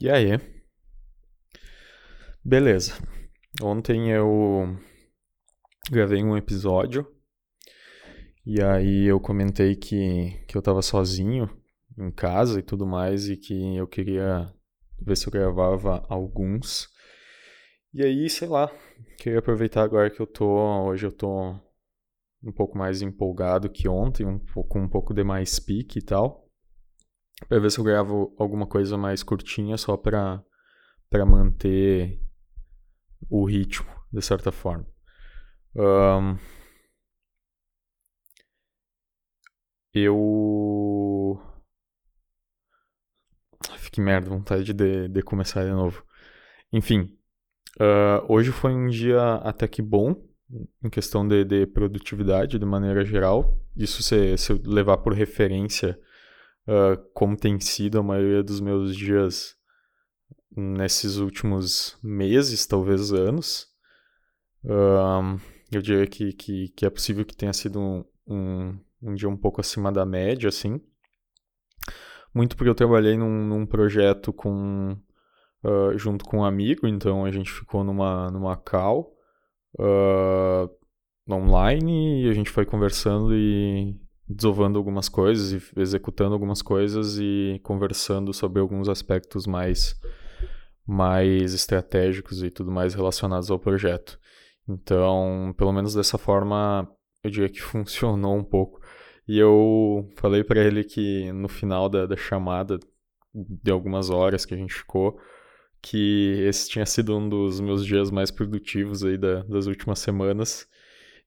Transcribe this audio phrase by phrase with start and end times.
[0.00, 0.38] E aí?
[2.44, 2.92] Beleza.
[3.60, 4.78] Ontem eu
[5.90, 7.04] gravei um episódio
[8.46, 11.50] e aí eu comentei que, que eu tava sozinho
[11.98, 14.54] em casa e tudo mais e que eu queria
[15.02, 16.88] ver se eu gravava alguns.
[17.92, 18.70] E aí, sei lá,
[19.18, 20.84] queria aproveitar agora que eu tô.
[20.84, 21.58] Hoje eu tô
[22.40, 26.47] um pouco mais empolgado que ontem, um, com um pouco de mais pique e tal
[27.46, 30.42] para ver se eu gravo alguma coisa mais curtinha só para
[31.10, 32.20] para manter
[33.30, 34.86] o ritmo de certa forma.
[35.74, 36.36] Um,
[39.94, 41.40] eu
[43.98, 46.04] que merda, vontade de, de começar de novo.
[46.72, 47.18] Enfim,
[47.80, 50.14] uh, hoje foi um dia até que bom
[50.82, 53.60] em questão de, de produtividade de maneira geral.
[53.76, 55.98] Isso se, se levar por referência
[56.68, 59.56] uh, como tem sido a maioria dos meus dias
[60.54, 63.66] nesses últimos meses, talvez anos.
[64.64, 65.40] Uh,
[65.72, 69.36] eu diria que, que, que, é possível que tenha sido um, um, um, dia um
[69.36, 70.80] pouco acima da média, assim.
[72.34, 74.96] Muito porque eu trabalhei num, num projeto com,
[75.64, 79.14] uh, junto com um amigo, então a gente ficou numa, numa call
[79.78, 80.68] uh,
[81.30, 83.96] online e a gente foi conversando e,
[84.28, 89.98] desovando algumas coisas e executando algumas coisas e conversando sobre alguns aspectos mais
[90.86, 94.18] mais estratégicos e tudo mais relacionados ao projeto.
[94.66, 96.88] Então, pelo menos dessa forma,
[97.22, 98.80] eu diria que funcionou um pouco.
[99.26, 102.78] E eu falei para ele que no final da, da chamada,
[103.34, 105.20] de algumas horas que a gente ficou,
[105.82, 110.66] que esse tinha sido um dos meus dias mais produtivos aí da, das últimas semanas.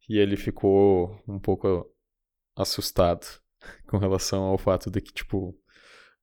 [0.09, 1.87] E ele ficou um pouco
[2.61, 3.25] assustado
[3.87, 5.57] com relação ao fato de que, tipo,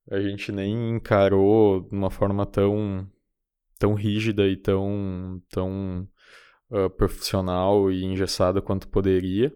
[0.09, 3.07] a gente nem encarou de uma forma tão,
[3.77, 6.07] tão rígida e tão, tão
[6.71, 9.53] uh, profissional e engessada quanto poderia.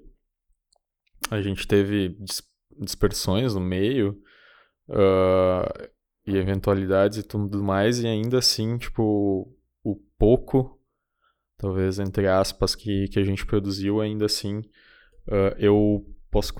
[1.31, 2.41] A gente teve dis
[2.79, 4.19] dispersões no meio
[4.89, 5.89] uh,
[6.25, 10.81] e eventualidades e tudo mais, e ainda assim, tipo, o pouco,
[11.57, 14.57] talvez entre aspas, que, que a gente produziu, ainda assim,
[15.27, 16.03] uh, eu
[16.33, 16.51] posso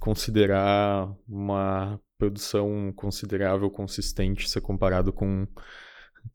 [0.00, 5.44] considerar uma produção considerável, consistente, se comparado com,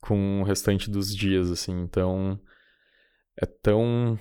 [0.01, 1.79] com o restante dos dias, assim.
[1.79, 2.37] Então,
[3.41, 4.19] é tão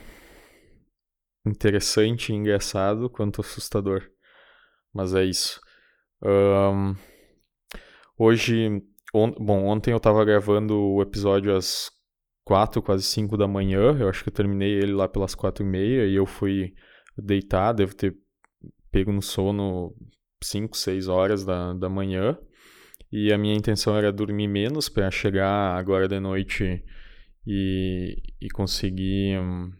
[1.45, 4.09] interessante e engraçado quanto assustador.
[4.95, 5.61] Mas é isso.
[6.23, 6.95] Um,
[8.17, 8.81] hoje,
[9.13, 11.91] on, bom, ontem eu estava gravando o episódio às
[12.45, 13.99] quatro, quase cinco da manhã.
[13.99, 16.75] Eu acho que eu terminei ele lá pelas quatro e meia e eu fui
[17.19, 18.22] deitar, devo ter
[18.93, 19.97] pego no sono
[20.43, 22.39] 5, 6 horas da, da manhã.
[23.11, 26.85] E a minha intenção era dormir menos para chegar agora de noite
[27.47, 29.73] e, e conseguir um,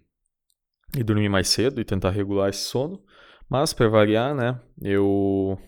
[0.97, 3.03] e dormir mais cedo e tentar regular esse sono.
[3.49, 5.59] Mas para variar, né, eu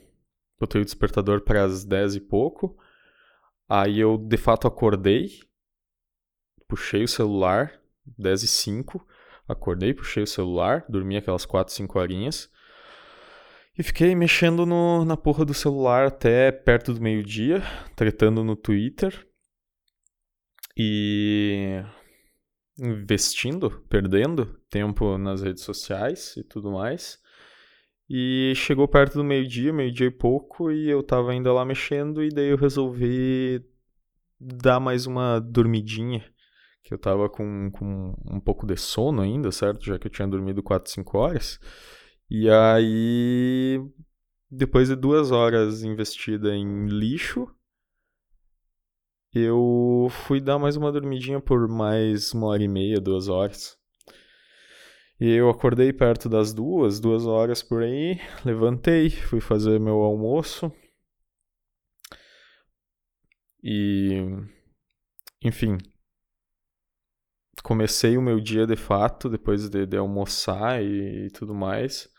[0.58, 2.76] botei o despertador para as 10 e pouco.
[3.68, 5.28] Aí eu de fato acordei,
[6.68, 7.72] puxei o celular,
[8.18, 9.06] 10 e 5,
[9.48, 12.50] acordei, puxei o celular, dormi aquelas 4, 5 horinhas.
[13.76, 17.60] E fiquei mexendo no, na porra do celular até perto do meio-dia,
[17.96, 19.26] tretando no Twitter.
[20.76, 21.82] E
[22.78, 27.18] investindo, perdendo tempo nas redes sociais e tudo mais.
[28.08, 32.28] E chegou perto do meio-dia, meio-dia e pouco, e eu tava ainda lá mexendo, e
[32.28, 33.64] daí eu resolvi
[34.38, 36.22] dar mais uma dormidinha,
[36.82, 39.84] que eu tava com, com um pouco de sono ainda, certo?
[39.84, 41.58] Já que eu tinha dormido 4, 5 horas.
[42.30, 43.78] E aí,
[44.50, 47.46] depois de duas horas investida em lixo,
[49.32, 53.76] eu fui dar mais uma dormidinha por mais uma hora e meia, duas horas.
[55.20, 60.72] E eu acordei perto das duas, duas horas por aí, levantei, fui fazer meu almoço.
[63.62, 64.20] E.
[65.42, 65.76] Enfim.
[67.62, 72.13] Comecei o meu dia de fato, depois de, de almoçar e, e tudo mais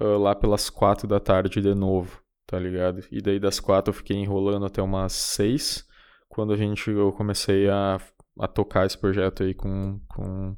[0.00, 3.04] uh, lá pelas quatro da tarde de novo, tá ligado?
[3.10, 5.86] E daí das quatro eu fiquei enrolando até umas seis,
[6.28, 7.98] quando a gente, eu comecei a,
[8.38, 10.56] a tocar esse projeto aí com, com,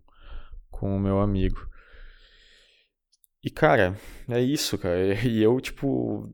[0.71, 1.69] com o meu amigo.
[3.43, 3.97] E, cara,
[4.29, 5.15] é isso, cara.
[5.25, 6.33] E eu, tipo,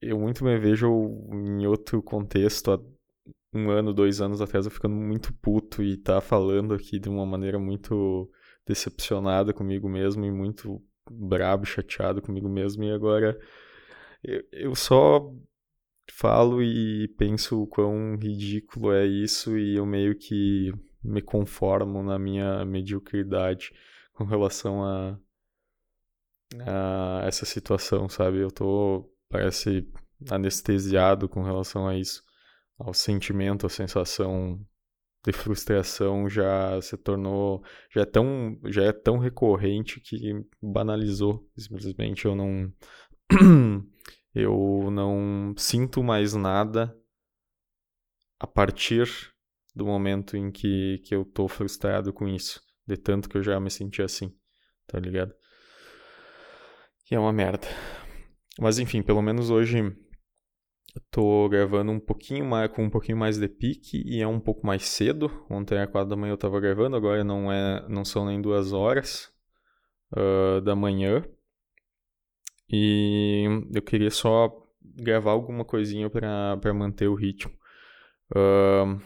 [0.00, 0.88] eu muito me vejo
[1.32, 2.80] em outro contexto, há
[3.54, 7.24] um ano, dois anos atrás, eu ficando muito puto e tá falando aqui de uma
[7.24, 8.30] maneira muito
[8.66, 13.38] decepcionada comigo mesmo e muito brabo, chateado comigo mesmo, e agora
[14.22, 15.32] eu, eu só
[16.12, 20.72] falo e penso o quão ridículo é isso e eu meio que
[21.02, 23.72] me conformo na minha mediocridade
[24.12, 25.18] com relação a,
[26.66, 28.38] a essa situação, sabe?
[28.38, 29.88] Eu tô, parece,
[30.30, 32.22] anestesiado com relação a isso.
[32.78, 34.60] Ao sentimento, a sensação
[35.24, 40.32] de frustração já se tornou, já é tão, já é tão recorrente que
[40.62, 41.46] banalizou.
[41.56, 42.72] Simplesmente eu não
[44.34, 46.96] eu não sinto mais nada
[48.40, 49.08] a partir
[49.74, 52.60] do momento em que, que eu tô frustrado com isso.
[52.86, 54.34] De tanto que eu já me senti assim,
[54.86, 55.34] tá ligado?
[57.10, 57.66] E é uma merda.
[58.58, 59.94] Mas enfim, pelo menos hoje
[61.10, 64.66] tô gravando um pouquinho mais, com um pouquinho mais de pique e é um pouco
[64.66, 65.30] mais cedo.
[65.50, 68.72] Ontem às quatro da manhã eu tava gravando, agora não, é, não são nem duas
[68.72, 69.32] horas
[70.12, 71.24] uh, da manhã.
[72.70, 74.52] E eu queria só
[74.82, 77.52] gravar alguma coisinha para manter o ritmo.
[78.30, 79.00] Uh,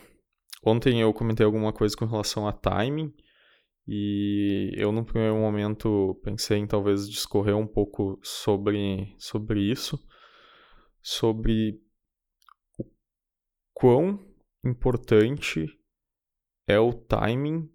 [0.64, 3.12] ontem eu comentei alguma coisa com relação a timing.
[3.86, 9.98] E eu, no primeiro momento, pensei em talvez discorrer um pouco sobre, sobre isso,
[11.02, 11.82] sobre
[12.78, 12.84] o
[13.74, 14.18] quão
[14.64, 15.66] importante
[16.66, 17.70] é o timing,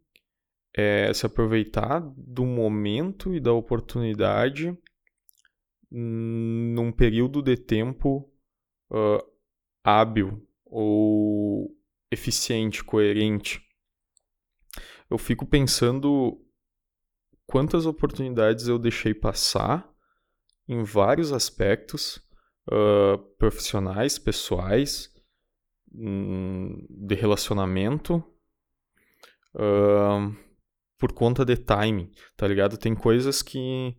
[0.74, 4.77] é se aproveitar do momento e da oportunidade
[5.89, 8.31] num período de tempo
[8.91, 9.38] uh,
[9.83, 11.75] hábil ou
[12.12, 13.62] eficiente, coerente.
[15.09, 16.45] Eu fico pensando
[17.45, 19.89] quantas oportunidades eu deixei passar
[20.68, 22.21] em vários aspectos
[22.68, 25.14] uh, profissionais, pessoais,
[25.94, 28.24] um, de relacionamento,
[29.56, 30.36] uh,
[30.98, 32.78] por conta de timing, tá ligado?
[32.78, 33.96] Tem coisas que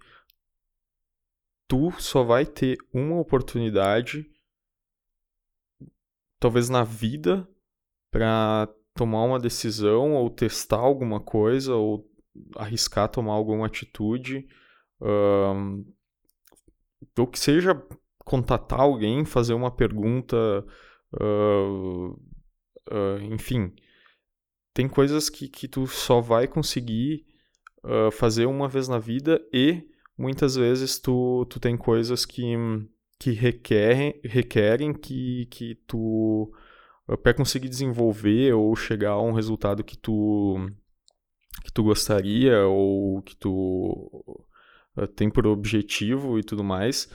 [1.67, 4.31] tu só vai ter uma oportunidade,
[6.41, 7.49] talvez na vida,
[8.11, 12.11] para tomar uma decisão ou testar alguma coisa ou
[12.57, 14.49] arriscar tomar alguma atitude,
[15.01, 15.85] um,
[17.17, 17.75] ou que seja
[18.29, 20.37] contatar alguém, fazer uma pergunta,
[21.15, 22.11] uh,
[22.91, 23.73] uh, enfim,
[24.75, 27.27] tem coisas que, que tu só vai conseguir
[27.83, 29.83] uh, fazer uma vez na vida e
[30.17, 32.55] muitas vezes tu, tu tem coisas que,
[33.19, 36.53] que requerem, requerem que, que tu,
[37.23, 40.71] para conseguir desenvolver ou chegar a um resultado que tu,
[41.65, 44.45] que tu gostaria ou que tu
[45.17, 47.09] tem por objetivo e tudo mais,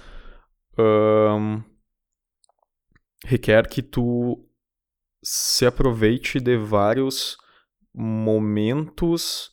[0.77, 1.63] um,
[3.25, 4.47] requer que tu
[5.23, 7.37] se aproveite de vários
[7.93, 9.51] momentos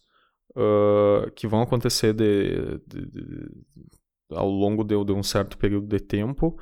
[0.57, 3.49] uh, que vão acontecer de, de, de,
[4.31, 6.59] ao longo de, um certo período de tempo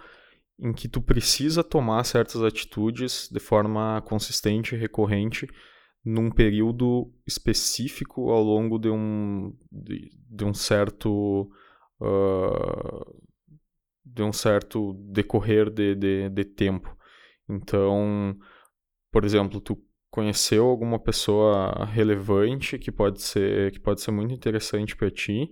[0.60, 5.46] em que tu precisa tomar certas atitudes de forma consistente e recorrente
[6.04, 11.48] num período específico ao longo de um, de um certo
[12.00, 13.27] uh,
[14.14, 16.96] de um certo decorrer de, de, de tempo.
[17.48, 18.36] Então,
[19.10, 19.76] por exemplo, tu
[20.10, 25.50] conheceu alguma pessoa relevante que pode ser que pode ser muito interessante para ti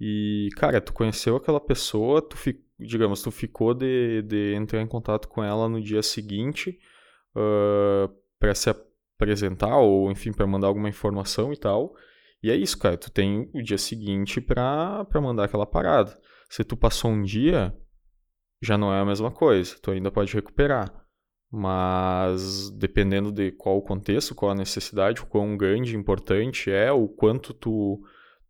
[0.00, 4.86] e cara tu conheceu aquela pessoa tu fi, digamos tu ficou de, de entrar em
[4.86, 6.78] contato com ela no dia seguinte
[7.36, 11.94] uh, para se apresentar ou enfim para mandar alguma informação e tal
[12.42, 16.64] e é isso cara tu tem o dia seguinte para para mandar aquela parada se
[16.64, 17.76] tu passou um dia
[18.62, 20.90] já não é a mesma coisa tu ainda pode recuperar.
[21.50, 27.06] Mas dependendo de qual o contexto, qual a necessidade, o quão grande, importante é, o
[27.06, 28.00] quanto tu,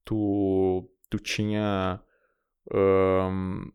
[0.05, 2.01] tu, tu tinha
[2.73, 3.73] um,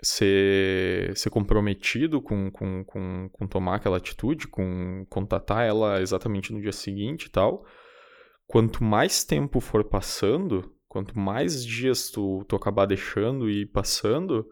[0.00, 6.60] ser, ser comprometido com, com, com, com tomar aquela atitude, com contatar ela exatamente no
[6.60, 7.66] dia seguinte e tal,
[8.46, 14.48] quanto mais tempo for passando, quanto mais dias tu, tu acabar deixando e passando,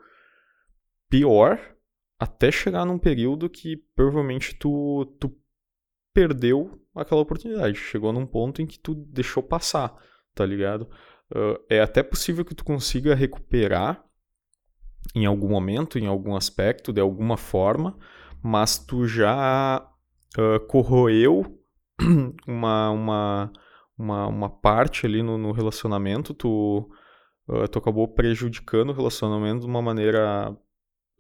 [1.09, 1.59] pior
[2.19, 5.35] até chegar num período que provavelmente tu, tu
[6.15, 7.77] perdeu aquela oportunidade.
[7.77, 9.95] Chegou num ponto em que tu deixou passar,
[10.35, 10.89] tá ligado?
[11.31, 14.03] Uh, é até possível que tu consiga recuperar
[15.15, 17.97] em algum momento, em algum aspecto, de alguma forma,
[18.43, 19.87] mas tu já
[20.39, 21.61] uh, corroeu
[22.47, 23.53] uma, uma,
[23.99, 26.89] uma, uma, parte ali no, no relacionamento, tu,
[27.49, 30.57] uh, tu acabou prejudicando o relacionamento de uma maneira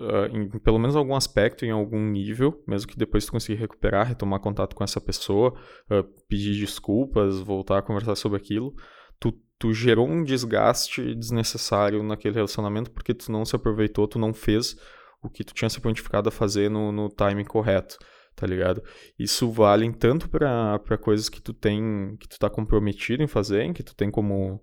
[0.01, 4.07] uh, em pelo menos algum aspecto, em algum nível, mesmo que depois tu conseguir recuperar,
[4.07, 5.55] retomar contato com essa pessoa,
[5.91, 8.75] uh, pedir desculpas, voltar a conversar sobre aquilo,
[9.19, 14.35] tu, tu gerou um desgaste desnecessário naquele relacionamento porque tu não se aproveitou, tu não
[14.35, 14.77] fez
[15.23, 17.99] o que tu tinha se prontificado a fazer no, no timing correto,
[18.35, 18.83] tá ligado?
[19.19, 23.73] Isso vale tanto para coisas que tu tem, que tu tá comprometido em fazer, em
[23.73, 24.63] que tu tem como,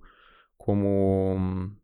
[0.58, 1.76] como,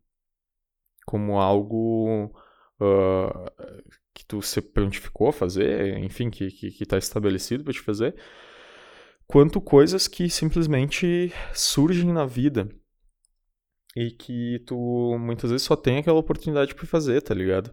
[1.04, 2.32] como algo
[2.80, 3.50] uh,
[4.14, 8.14] que tu se prontificou a fazer, enfim, que, que, que tá estabelecido para te fazer,
[9.26, 12.68] quanto coisas que simplesmente surgem na vida
[13.96, 17.72] e que tu muitas vezes só tem aquela oportunidade para fazer, tá ligado?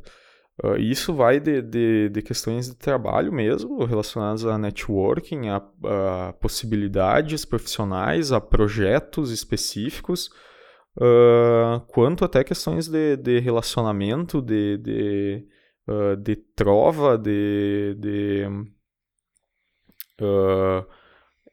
[0.64, 6.34] Uh, isso vai de, de, de, questões de trabalho mesmo, relacionadas a networking, a, a
[6.34, 10.32] possibilidades profissionais, a projetos específicos,
[10.98, 15.48] uh, quanto até questões de, de relacionamento, de, de,
[15.88, 18.46] uh, de trova, de, de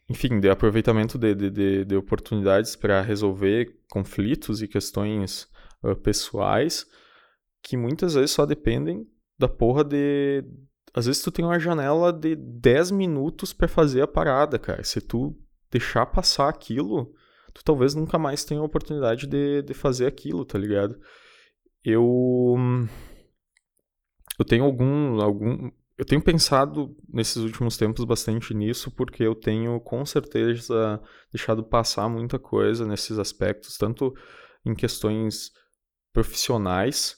[0.09, 5.49] enfim, de aproveitamento de, de, de, de oportunidades para resolver conflitos e questões
[5.83, 6.87] uh, pessoais
[7.63, 9.09] que muitas vezes só dependem
[9.39, 10.45] da porra de.
[10.93, 14.85] Às vezes tu tem uma janela de 10 minutos para fazer a parada, cara.
[14.85, 15.37] Se tu
[15.71, 17.13] deixar passar aquilo,
[17.55, 21.01] tu talvez nunca mais tenha a oportunidade de, de fazer aquilo, tá ligado?
[21.83, 22.57] Eu.
[24.39, 29.79] Eu tenho algum, algum eu tenho pensado nesses últimos tempos bastante nisso, porque eu tenho
[29.81, 31.01] com certeza
[31.33, 34.13] deixado passar muita coisa nesses aspectos, tanto
[34.67, 35.53] em questões
[36.13, 37.17] profissionais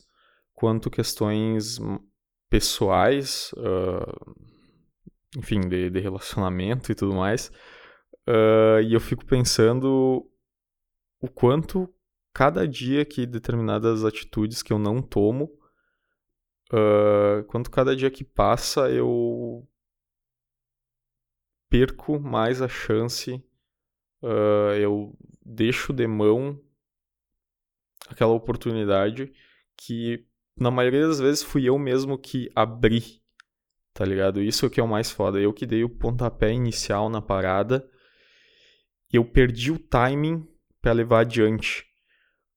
[0.55, 1.79] quanto questões
[2.51, 4.35] pessoais, uh,
[5.37, 7.51] enfim, de, de, relacionamento e tudo mais.
[8.29, 10.29] Uh, e eu fico pensando
[11.21, 11.93] o quanto
[12.35, 15.45] cada dia que determinadas atitudes que eu não tomo
[16.73, 19.67] uh, quanto cada dia que passa eu
[21.69, 23.35] perco mais a chance,
[24.23, 26.61] uh, eu deixo de mão
[28.09, 29.33] aquela oportunidade
[29.77, 30.25] que
[30.57, 33.23] na maioria das vezes fui eu mesmo que abri,
[33.93, 34.41] tá ligado?
[34.41, 35.41] Isso é o que é o mais foda.
[35.41, 37.89] Eu que dei o pontapé inicial na parada
[39.13, 40.47] eu perdi o timing
[40.81, 41.85] para levar adiante.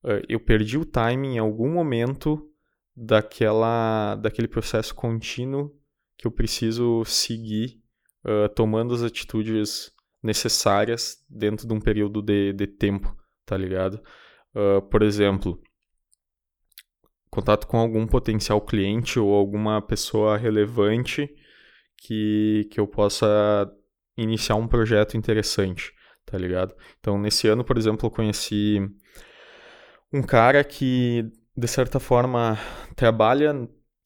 [0.04, 2.50] Uh, eu perdi o timing em algum momento
[2.96, 5.76] daquela, daquele processo contínuo
[6.18, 7.82] que eu preciso seguir,
[8.26, 9.92] uh, tomando as atitudes
[10.22, 13.16] necessárias dentro de um período de, de tempo,
[13.46, 14.02] tá ligado?
[14.54, 15.62] Uh, por exemplo,
[17.30, 21.30] contato com algum potencial cliente ou alguma pessoa relevante
[21.98, 23.72] que, que eu possa
[24.18, 25.94] iniciar um projeto interessante,
[26.30, 26.76] tá ligado?
[27.00, 28.80] Então, nesse ano, por exemplo, eu conheci
[30.12, 32.58] um cara que de certa forma,
[32.96, 33.54] trabalha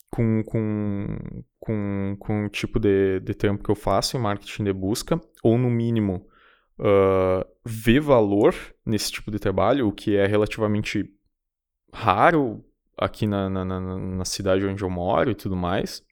[0.10, 4.74] com, com, com, com o tipo de, de trampo que eu faço em marketing de
[4.74, 6.28] busca, ou no mínimo
[6.80, 11.06] uh, vê valor nesse tipo de trabalho, o que é relativamente
[11.94, 12.66] raro
[12.98, 16.04] aqui na, na, na, na cidade onde eu moro e tudo mais.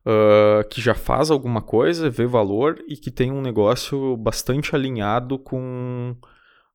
[0.00, 5.38] Uh, que já faz alguma coisa, vê valor e que tem um negócio bastante alinhado
[5.38, 6.16] com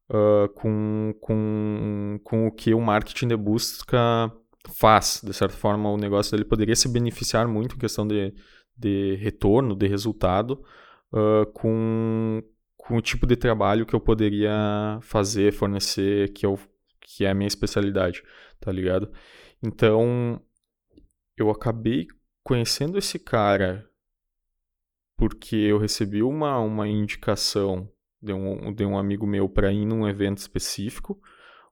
[0.10, 4.32] uh, com, com, com o que o marketing de busca
[4.78, 5.22] faz.
[5.24, 8.34] De certa forma, o negócio dele poderia se beneficiar muito em questão de,
[8.78, 10.64] de retorno, de resultado,
[11.14, 12.44] uh, com,
[12.78, 16.60] com o tipo de trabalho que eu poderia fazer, fornecer, que, eu,
[17.02, 18.24] que é a minha especialidade,
[18.60, 19.12] tá ligado?
[19.64, 20.42] Então,
[21.38, 22.08] eu acabei
[22.46, 23.90] conhecendo esse cara
[25.18, 27.90] porque eu recebi uma, uma indicação
[28.22, 31.20] de um, de um amigo meu para ir num evento específico,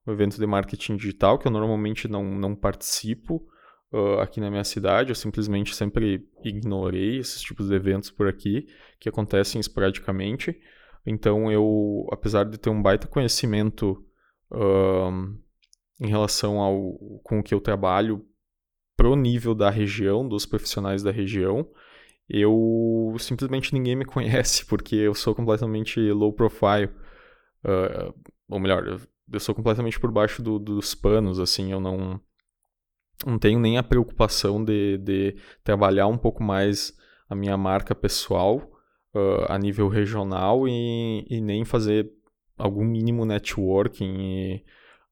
[0.08, 3.48] um evento de marketing digital, que eu normalmente não, não participo
[3.92, 8.65] uh, aqui na minha cidade, eu simplesmente sempre ignorei esses tipos de eventos por aqui,
[9.00, 10.60] que acontecem esporadicamente.
[11.06, 14.03] Então eu, apesar de ter um baita conhecimento
[14.51, 15.38] uh,
[16.01, 18.25] em relação ao com o que eu trabalho
[19.03, 21.67] pro nível da região, dos profissionais da região,
[22.29, 26.89] eu simplesmente ninguém me conhece porque eu sou completamente low profile.
[27.65, 28.13] Uh,
[28.48, 32.17] ou melhor, eu, sou completamente por baixo do, dos panos, assim, eu não,
[33.25, 36.98] não tenho nem a preocupação de, de trabalhar um pouco mais
[37.29, 38.72] a minha marca pessoal
[39.13, 42.10] uh, a nível regional e, e, nem fazer
[42.57, 44.63] algum mínimo networking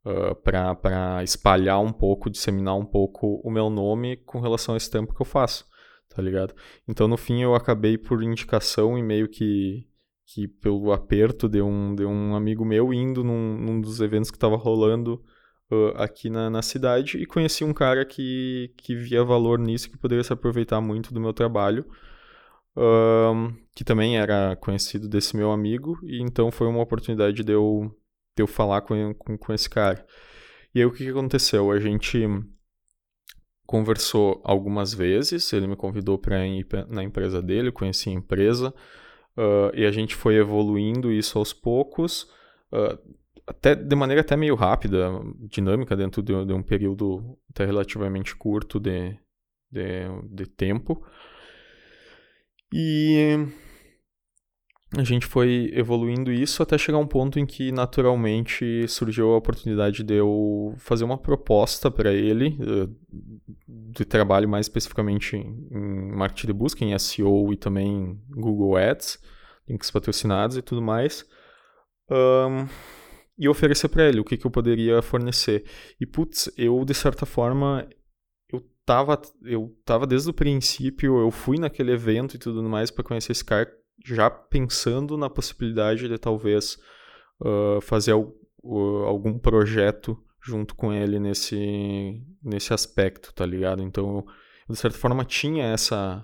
[0.06, 4.90] uh, para espalhar um pouco, disseminar um pouco o meu nome com relação a esse
[4.90, 5.70] tempo que eu faço
[6.16, 6.54] tá ligado?
[6.88, 9.88] Então no fim eu acabei por indicação e meio que,
[10.26, 14.38] que pelo aperto de um, de um amigo meu indo num, num dos eventos que
[14.38, 15.24] estava rolando
[15.72, 19.98] uh, aqui na, na cidade e conheci um cara que, que via valor nisso, que
[19.98, 21.86] poderia se aproveitar muito do meu trabalho.
[22.74, 27.94] Uh, que também era conhecido desse meu amigo, e então foi uma oportunidade de eu,
[28.38, 30.06] eu falar com, com, com esse cara.
[30.74, 31.72] E aí o que, que aconteceu?
[31.72, 32.26] A gente
[33.66, 38.74] conversou algumas vezes, ele me convidou para ir na empresa dele, conheci a empresa,
[39.38, 42.24] uh, e a gente foi evoluindo isso aos poucos,
[42.74, 42.98] uh,
[43.48, 45.10] até de maneira até meio rápida,
[45.50, 49.18] dinâmica, dentro de, de um período até relativamente curto de,
[49.72, 51.06] de, de tempo.
[52.74, 53.48] E
[54.98, 60.04] a gente foi evoluindo isso até chegar um ponto em que naturalmente surgiu a oportunidade
[60.04, 62.90] de eu fazer uma proposta para ele eh,
[63.68, 69.18] de trabalho mais especificamente em marketing de busca, em SEO e também Google Ads,
[69.68, 71.26] links patrocinados e tudo mais.
[72.10, 72.68] Um,
[73.38, 75.64] e oferecer para ele o que, que eu poderia fornecer.
[76.02, 77.88] E putz, eu de certa forma
[78.86, 83.32] tava eu tava desde o princípio, eu fui naquele evento e tudo mais para conhecer
[83.32, 83.72] esse cara
[84.06, 86.78] já pensando na possibilidade de talvez
[87.40, 93.82] uh, fazer al algum projeto junto com ele nesse, nesse aspecto, tá ligado?
[93.82, 94.26] Então, eu,
[94.70, 96.24] de certa forma, tinha essa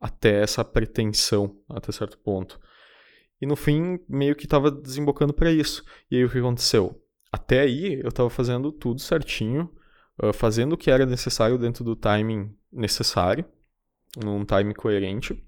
[0.00, 2.58] até essa pretensão, até certo ponto.
[3.40, 5.84] E no fim, meio que estava desembocando para isso.
[6.10, 7.02] E aí o que aconteceu?
[7.30, 9.70] Até aí, eu estava fazendo tudo certinho,
[10.22, 13.44] uh, fazendo o que era necessário dentro do timing necessário,
[14.22, 15.42] num time coerente.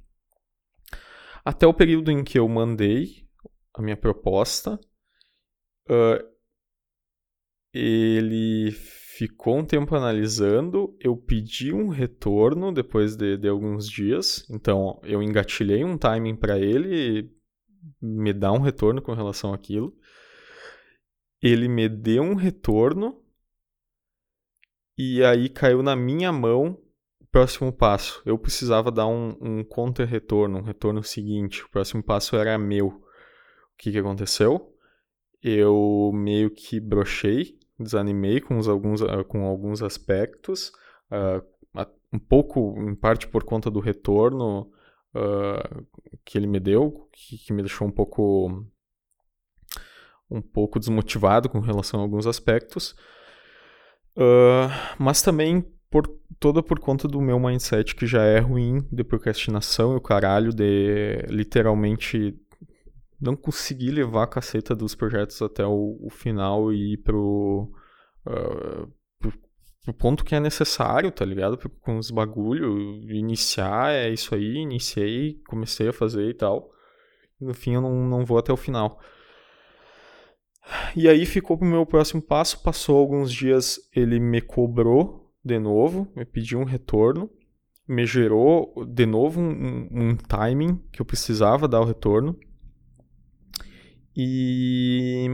[1.45, 3.27] Até o período em que eu mandei
[3.75, 4.79] a minha proposta,
[5.89, 6.33] uh,
[7.73, 15.01] ele ficou um tempo analisando, eu pedi um retorno depois de, de alguns dias, então
[15.03, 17.31] eu engatilhei um timing para ele
[18.01, 19.97] me dar um retorno com relação àquilo.
[21.41, 23.21] Ele me deu um retorno
[24.97, 26.81] e aí caiu na minha mão
[27.33, 28.23] próximo passo.
[28.27, 31.65] Eu precisava dar um, um contra-retorno, um retorno seguinte.
[31.65, 32.89] O próximo passo era meu.
[32.89, 33.03] O
[33.79, 34.77] que, que aconteceu?
[35.43, 40.71] Eu meio que brochei, desanimei com, os, alguns, ah, com alguns aspectos,
[41.11, 41.43] uh,
[42.13, 44.71] um pouco, em parte por conta do retorno
[45.15, 45.87] uh,
[46.25, 48.67] que ele me deu, que, que, me deixou um pouco
[50.31, 52.93] um pouco desmotivado com relação a alguns aspectos,
[54.17, 54.69] uh,
[54.99, 56.09] mas também por
[56.41, 60.51] toda por conta do meu mindset que já é ruim de procrastinação e o caralho
[60.51, 62.35] de literalmente
[63.21, 67.71] não conseguir levar a caceta dos projetos até o, o final e ir pro,
[68.27, 69.33] uh, pro,
[69.85, 71.59] pro, ponto que é necessário, tá ligado?
[71.83, 72.75] Com os bagulho,
[73.09, 76.73] iniciar, é isso aí, iniciei, comecei a fazer e tal.
[77.39, 78.99] No fim eu não, não vou até o final.
[80.97, 86.11] E aí ficou pro meu próximo passo, passou alguns dias, ele me cobrou de novo,
[86.15, 87.31] me pediu um retorno,
[87.87, 92.39] me gerou de novo um, um timing que eu precisava dar o retorno.
[94.17, 95.27] E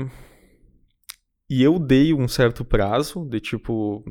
[1.50, 4.04] e eu dei um certo prazo de tipo,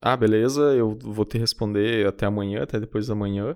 [0.00, 3.54] ah, beleza, eu vou te responder até amanhã, até depois da manhã.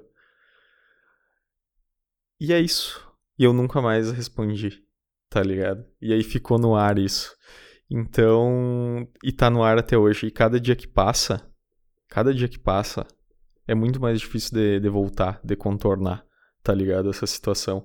[2.39, 3.03] E é isso.
[3.39, 4.83] E eu nunca mais respondi,
[5.31, 5.85] tá ligado?
[6.01, 7.35] E aí ficou no ar isso.
[7.91, 10.27] Então, e tá no ar até hoje.
[10.27, 11.51] E cada dia que passa,
[12.09, 13.07] cada dia que passa
[13.67, 16.25] é muito mais difícil de, de voltar, de contornar,
[16.63, 17.11] tá ligado?
[17.11, 17.85] Essa situação.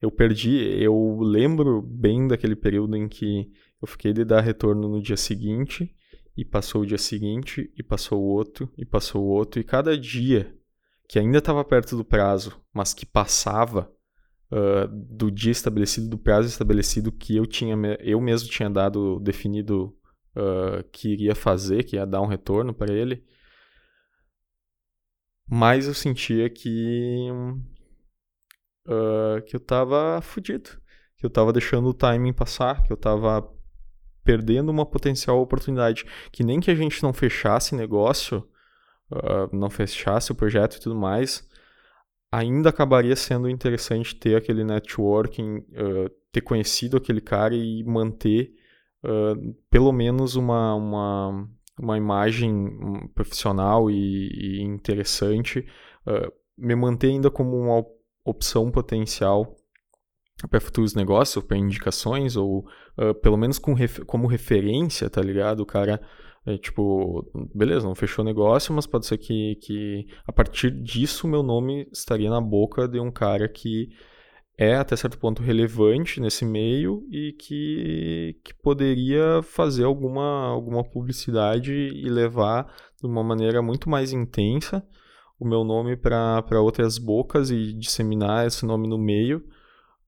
[0.00, 3.50] Eu perdi, eu lembro bem daquele período em que
[3.80, 5.94] eu fiquei de dar retorno no dia seguinte,
[6.36, 9.96] e passou o dia seguinte, e passou o outro, e passou o outro, e cada
[9.96, 10.54] dia
[11.08, 13.90] que ainda estava perto do prazo, mas que passava
[14.50, 19.96] uh, do dia estabelecido, do prazo estabelecido que eu tinha, eu mesmo tinha dado, definido
[20.36, 23.24] uh, que iria fazer, que ia dar um retorno para ele,
[25.48, 27.28] mais eu sentia que
[28.86, 30.70] uh, que eu tava fudido,
[31.16, 33.48] que eu tava deixando o timing passar, que eu tava
[34.24, 38.46] perdendo uma potencial oportunidade, que nem que a gente não fechasse negócio,
[39.10, 41.48] uh, não fechasse o projeto e tudo mais,
[42.30, 48.52] ainda acabaria sendo interessante ter aquele networking, uh, ter conhecido aquele cara e manter
[49.04, 55.66] uh, pelo menos uma, uma, uma imagem profissional e, e interessante,
[56.06, 57.84] uh, me manter ainda como uma
[58.24, 59.54] opção potencial
[60.50, 62.66] para futuros negócios, para indicações, ou
[62.98, 65.60] uh, pelo menos com ref como referência, tá ligado?
[65.60, 66.00] O cara,
[66.44, 71.42] é, tipo, beleza, não fechou negócio, mas pode ser que, que a partir disso meu
[71.42, 73.88] nome estaria na boca de um cara que
[74.58, 81.72] é até certo ponto relevante nesse meio e que, que poderia fazer alguma, alguma publicidade
[81.72, 84.86] e levar de uma maneira muito mais intensa
[85.38, 89.44] o meu nome para outras bocas e disseminar esse nome no meio,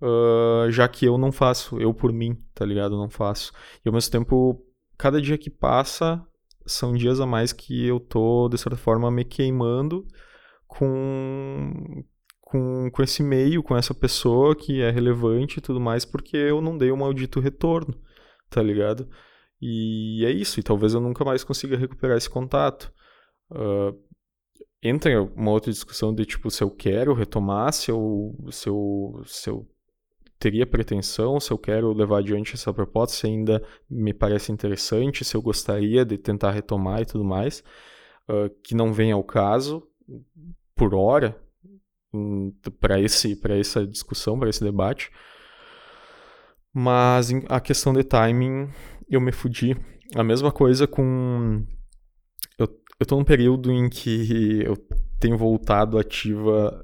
[0.01, 2.97] uh, já que eu não faço, eu por mim, tá ligado?
[2.97, 3.53] Não faço.
[3.85, 4.65] E ao mesmo tempo,
[4.97, 6.25] cada dia que passa,
[6.67, 10.07] são dias a mais que eu tô, de certa forma, me queimando
[10.67, 12.03] com,
[12.49, 16.61] com, com esse meio, com essa pessoa que é relevante e tudo mais, porque eu
[16.61, 17.95] não dei o maldito retorno,
[18.49, 19.09] tá ligado?
[19.61, 22.93] E é isso, e talvez eu nunca mais consiga recuperar esse contato.
[23.51, 23.99] Uh,
[24.83, 29.51] entra uma outra discussão de tipo se eu quero retomar, se eu, se eu, se
[29.51, 29.69] eu
[30.39, 35.37] teria pretensão, se eu quero levar adiante essa proposta, se ainda me parece interessante, se
[35.37, 37.63] eu gostaria de tentar retomar e tudo mais,
[38.27, 39.87] uh, que não vem ao caso
[40.75, 41.39] por hora
[42.81, 45.11] para esse para essa discussão, para esse debate.
[46.73, 48.69] Mas a questão de timing,
[49.09, 49.77] eu me fudi.
[50.15, 51.65] A mesma coisa com
[52.59, 52.69] eu
[53.01, 54.77] eu tô num período em que eu
[55.21, 56.83] tenho voltado ativa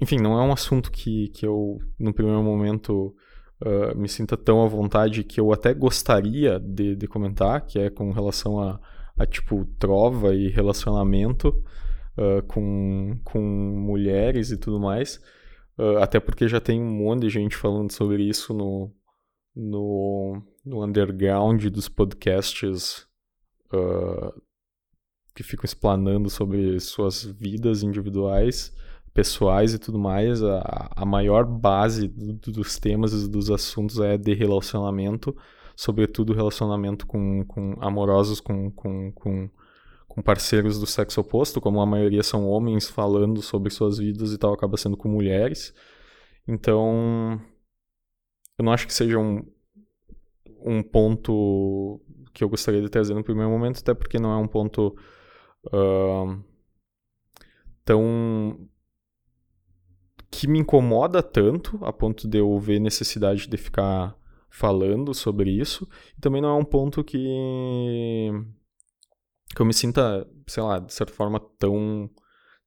[0.00, 3.14] enfim, não é um assunto que, que eu, no primeiro momento,
[3.62, 7.90] uh, me sinta tão à vontade que eu até gostaria de, de comentar, que é
[7.90, 8.80] com relação a,
[9.18, 11.52] a tipo, trova e relacionamento
[12.20, 15.20] uh, com, com mulheres e tudo mais.
[15.78, 18.92] Uh, até porque já tem um monte de gente falando sobre isso no,
[19.56, 23.08] no, no underground dos podcasts
[25.32, 28.74] que ficam explanando sobre suas vidas individuais
[29.12, 34.16] pessoais e tudo mais, a, a maior base do, dos temas e dos assuntos é
[34.16, 35.36] de relacionamento,
[35.76, 39.50] sobretudo relacionamento com, com amorosos com, com, com,
[40.10, 44.38] com parceiros do sexo oposto, como a maioria são homens falando sobre suas vidas e
[44.38, 45.72] tal, acaba sendo com mulheres.
[46.48, 47.40] Então,
[48.58, 49.46] eu não acho que seja um,
[50.64, 52.00] um ponto
[52.34, 54.96] que eu gostaria de trazer no primeiro momento, até porque não é um ponto
[55.66, 56.44] uh,
[57.84, 58.68] tão
[60.28, 64.16] que me incomoda tanto a ponto de eu ver necessidade de ficar
[64.48, 65.88] falando sobre isso.
[66.18, 68.32] E também não é um ponto que
[69.54, 72.10] que eu me sinta, sei lá, de certa forma tão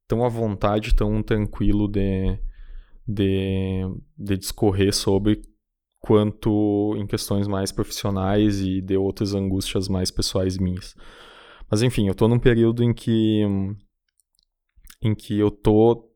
[0.07, 2.37] tão à vontade, tão tranquilo de
[3.07, 3.81] de,
[4.17, 5.41] de discorrer sobre
[5.99, 10.95] quanto em questões mais profissionais e de outras angústias mais pessoais minhas.
[11.69, 13.41] Mas enfim, eu tô num período em que
[15.01, 16.09] em que eu tô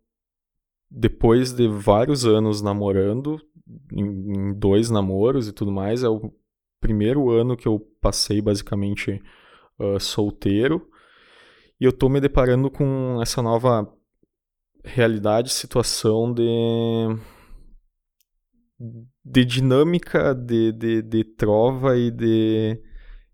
[0.89, 3.41] depois de vários anos namorando,
[3.91, 6.33] em, em, dois namoros e tudo mais, é o
[6.79, 9.21] primeiro ano que eu passei basicamente
[9.79, 10.89] uh, solteiro.
[11.79, 13.87] E eu tô me deparando com essa nova
[14.83, 16.43] realidade, situação de.
[19.23, 22.81] de dinâmica, de, de, de trova e de.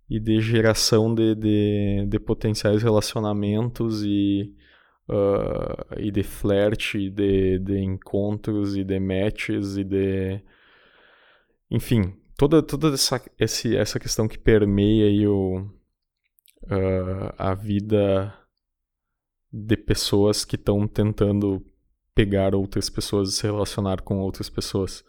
[0.10, 4.54] e de geração de, de, de potenciais relacionamentos e
[5.10, 10.42] uh, e de flerte, de, de encontros e de matches e de.
[11.70, 15.68] Enfim, toda, toda essa, esse, essa questão que permeia aí o,
[16.64, 18.34] uh, a vida
[19.52, 21.64] de pessoas que estão tentando
[22.16, 25.04] pegar outras pessoas e se relacionar com outras pessoas.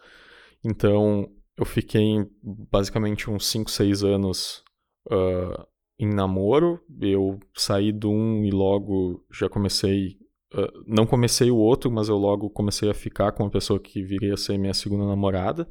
[0.65, 4.65] Então, eu fiquei basicamente uns 5, 6 anos
[5.11, 5.67] uh,
[5.99, 10.19] em namoro, eu saí de um e logo já comecei.
[10.53, 14.03] Uh, não comecei o outro, mas eu logo comecei a ficar com a pessoa que
[14.03, 15.69] viria a ser minha segunda namorada.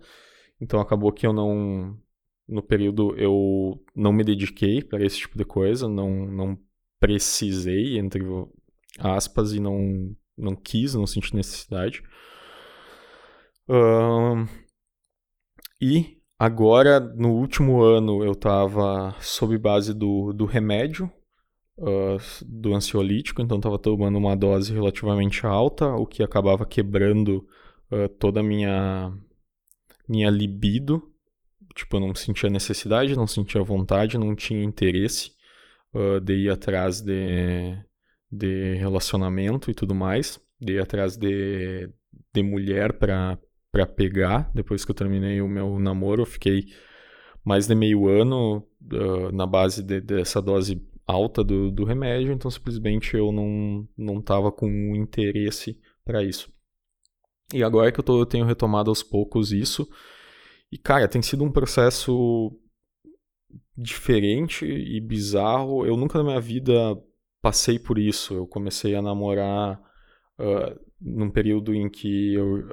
[0.61, 1.97] Então acabou que eu não.
[2.47, 6.57] No período eu não me dediquei para esse tipo de coisa, não, não
[6.99, 8.21] precisei, entre
[8.99, 12.03] aspas, e não, não quis, não senti necessidade.
[13.69, 14.47] Uh,
[15.81, 21.09] e Agora, no último ano, eu estava sob base do, do remédio,
[21.77, 27.47] uh, do ansiolítico, então estava tomando uma dose relativamente alta, o que acabava quebrando
[27.89, 29.17] uh, toda a minha,
[30.05, 31.12] minha libido.
[31.73, 35.31] Tipo, eu não sentia necessidade, não sentia vontade, não tinha interesse
[35.93, 37.77] uh, de ir atrás de,
[38.31, 41.89] de relacionamento e tudo mais, de ir atrás de,
[42.33, 43.39] de mulher para
[43.73, 44.51] para pegar.
[44.53, 46.67] Depois que eu terminei o meu namoro, eu fiquei
[47.43, 52.49] mais de meio ano uh, na base de, dessa dose alta do, do remédio, então
[52.49, 56.53] simplesmente eu não, não tava com interesse para isso.
[57.53, 59.89] E agora que eu, tô, eu tenho retomado aos poucos isso,
[60.73, 62.51] e cara, tem sido um processo
[63.77, 65.85] diferente e bizarro.
[65.85, 66.73] Eu nunca na minha vida
[67.41, 68.33] passei por isso.
[68.33, 69.79] Eu comecei a namorar
[70.39, 72.63] uh, num período em que eu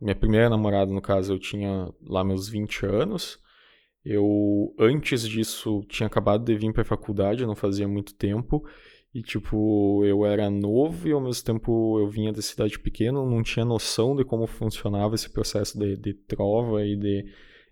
[0.00, 3.38] minha primeira namorada, no caso, eu tinha lá meus 20 anos.
[4.04, 8.62] Eu, antes disso, tinha acabado de vir para a faculdade, não fazia muito tempo.
[9.14, 13.42] E, tipo, eu era novo e, ao mesmo tempo, eu vinha da cidade pequena, não
[13.44, 17.24] tinha noção de como funcionava esse processo de, de trova e de,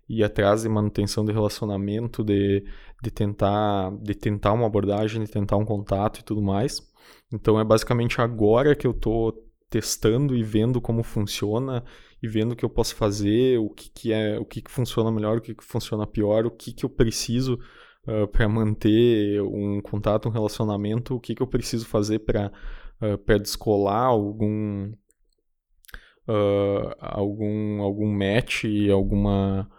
[0.07, 2.65] ir atrás de manutenção de relacionamento, de,
[3.01, 6.81] de, tentar, de tentar uma abordagem, de tentar um contato e tudo mais.
[7.31, 9.33] Então é basicamente agora que eu estou
[9.69, 11.83] testando e vendo como funciona
[12.21, 15.11] e vendo o que eu posso fazer, o que, que é, o que, que funciona
[15.11, 17.59] melhor, o que, que funciona pior, o que, que eu preciso
[18.07, 22.51] uh, para manter um contato, um relacionamento, o que, que eu preciso fazer para
[23.01, 24.93] uh, para descolar algum
[26.27, 29.69] uh, algum algum match, alguma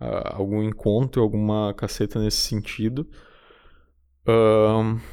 [0.00, 3.08] uh, algum encontro, alguma caceta nesse sentido.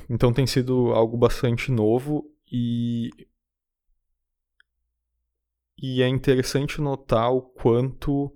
[0.10, 3.10] Então tem sido algo bastante novo e
[5.78, 8.32] e é interessante notar o quanto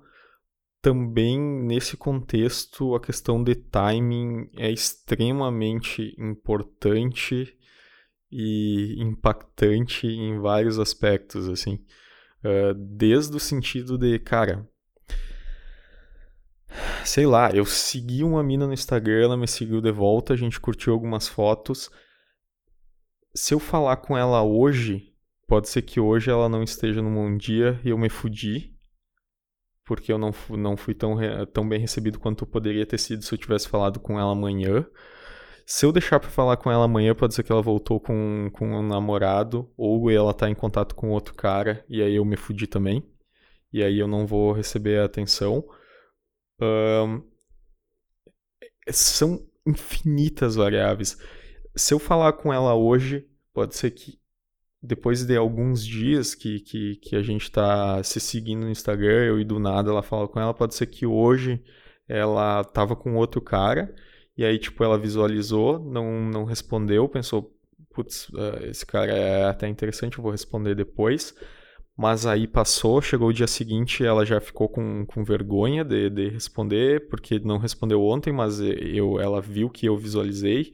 [0.85, 7.57] também nesse contexto a questão de timing é extremamente importante
[8.31, 11.83] e impactante em vários aspectos, assim.
[12.43, 14.69] Uh, desde o sentido de, cara,
[17.03, 20.59] sei lá, eu segui uma mina no Instagram, ela me seguiu de volta, a gente
[20.59, 21.89] curtiu algumas fotos.
[23.33, 25.15] Se eu falar com ela hoje,
[25.47, 28.74] pode ser que hoje ela não esteja num bom dia e eu me fudi,
[29.85, 31.17] porque eu não, não fui tão,
[31.53, 34.85] tão bem recebido quanto poderia ter sido se eu tivesse falado com ela amanhã.
[35.65, 38.67] Se eu deixar pra falar com ela amanhã, pode ser que ela voltou com, com
[38.67, 42.67] um namorado, ou ela tá em contato com outro cara, e aí eu me fudi
[42.67, 43.03] também.
[43.73, 45.63] E aí eu não vou receber a atenção.
[46.61, 47.23] Um,
[48.91, 51.17] são infinitas variáveis.
[51.75, 54.19] Se eu falar com ela hoje, pode ser que
[54.85, 59.39] depois de alguns dias que, que, que a gente está se seguindo no Instagram, eu
[59.39, 61.61] e do nada ela fala com ela, pode ser que hoje
[62.07, 63.93] ela tava com outro cara,
[64.37, 67.55] e aí, tipo, ela visualizou, não, não respondeu, pensou,
[67.93, 71.33] putz, uh, esse cara é até interessante, eu vou responder depois.
[71.97, 76.27] Mas aí passou, chegou o dia seguinte, ela já ficou com, com vergonha de, de
[76.27, 80.73] responder, porque não respondeu ontem, mas eu, ela viu que eu visualizei.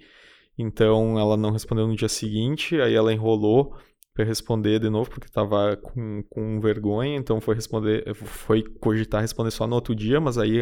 [0.58, 3.76] Então ela não respondeu no dia seguinte, aí ela enrolou
[4.22, 9.50] para responder de novo, porque estava com, com vergonha, então foi responder, foi cogitar responder
[9.50, 10.62] só no outro dia, mas aí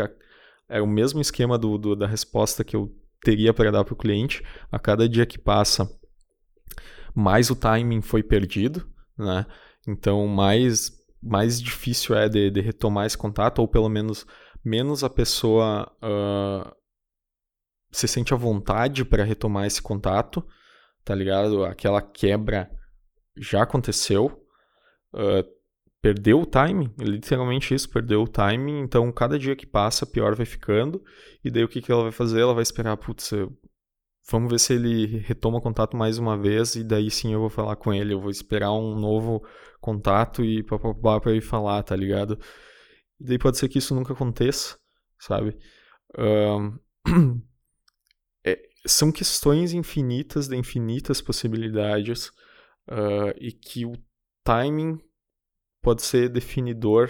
[0.70, 2.90] é o mesmo esquema do, do da resposta que eu
[3.22, 4.42] teria para dar para o cliente.
[4.72, 5.90] A cada dia que passa,
[7.14, 9.46] mais o timing foi perdido, né?
[9.88, 10.92] Então, mais,
[11.22, 14.26] mais difícil é de, de retomar esse contato, ou pelo menos
[14.64, 16.76] menos a pessoa uh,
[17.92, 20.46] se sente à vontade para retomar esse contato,
[21.04, 21.64] tá ligado?
[21.66, 22.70] Aquela quebra
[23.38, 24.46] já aconteceu.
[25.14, 25.44] Uh,
[26.02, 30.46] perdeu o timing, literalmente isso, perdeu o timing, então cada dia que passa pior vai
[30.46, 31.04] ficando,
[31.44, 32.40] e daí o que, que ela vai fazer?
[32.42, 33.32] Ela vai esperar, putz,
[34.32, 37.76] vamos ver se ele retoma contato mais uma vez, e daí sim eu vou falar
[37.76, 39.46] com ele, eu vou esperar um novo
[39.82, 42.40] contato e papapá pra ele falar, tá ligado?
[43.20, 44.78] E daí pode ser que isso nunca aconteça,
[45.20, 45.58] sabe?
[48.46, 52.32] é, são questões infinitas de infinitas possibilidades
[52.90, 53.94] uh, e que o
[54.44, 55.00] timing
[55.82, 57.10] pode ser definidor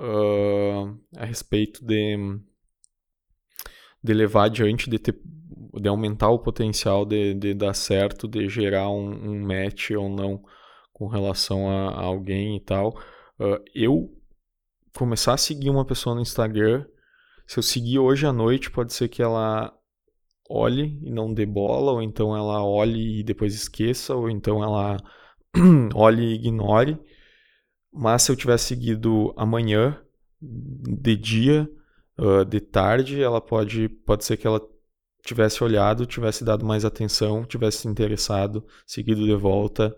[0.00, 2.16] uh, a respeito de,
[4.02, 5.20] de levar adiante, de, ter,
[5.80, 10.42] de aumentar o potencial de, de dar certo, de gerar um, um match ou não
[10.92, 12.98] com relação a, a alguém e tal.
[13.38, 14.12] Uh, eu
[14.96, 16.86] começar a seguir uma pessoa no Instagram,
[17.46, 19.75] se eu seguir hoje à noite, pode ser que ela
[20.48, 24.96] olhe e não dê bola, ou então ela olhe e depois esqueça, ou então ela
[25.94, 26.98] olhe e ignore.
[27.92, 29.98] Mas se eu tivesse seguido amanhã,
[30.40, 31.68] de dia,
[32.18, 34.60] uh, de tarde, ela pode, pode ser que ela
[35.24, 39.96] tivesse olhado, tivesse dado mais atenção, tivesse se interessado, seguido de volta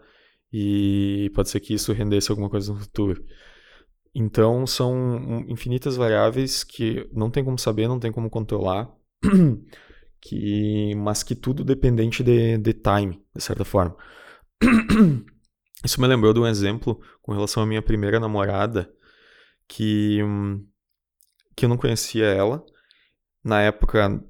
[0.53, 3.23] e pode ser que isso rendesse alguma coisa no futuro.
[4.15, 8.91] Então são infinitas variáveis que não tem como saber, não tem como controlar,
[10.21, 13.97] que, mas que tudo dependente de, de time, de certa forma.
[15.85, 18.93] Isso me lembrou de um exemplo com relação à minha primeira namorada,
[19.69, 20.19] que,
[21.55, 22.65] que eu não conhecia ela.
[23.45, 24.23] Na época,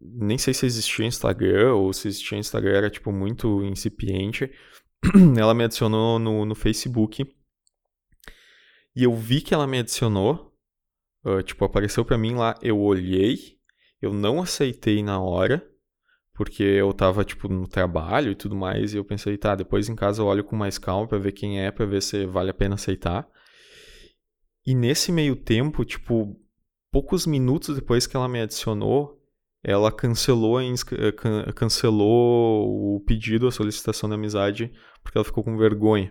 [0.00, 4.50] nem sei se existia Instagram ou se existia Instagram, era tipo muito incipiente.
[5.36, 7.26] ela me adicionou no, no Facebook.
[8.94, 10.52] E eu vi que ela me adicionou.
[11.24, 13.56] Uh, tipo, apareceu pra mim lá, eu olhei,
[14.02, 15.66] eu não aceitei na hora
[16.34, 19.94] porque eu tava, tipo, no trabalho e tudo mais, e eu pensei, tá, depois em
[19.94, 22.54] casa eu olho com mais calma para ver quem é, para ver se vale a
[22.54, 23.28] pena aceitar.
[24.66, 26.36] E nesse meio tempo, tipo,
[26.90, 29.20] poucos minutos depois que ela me adicionou,
[29.62, 36.10] ela cancelou, eh, cancelou o pedido, a solicitação de amizade, porque ela ficou com vergonha.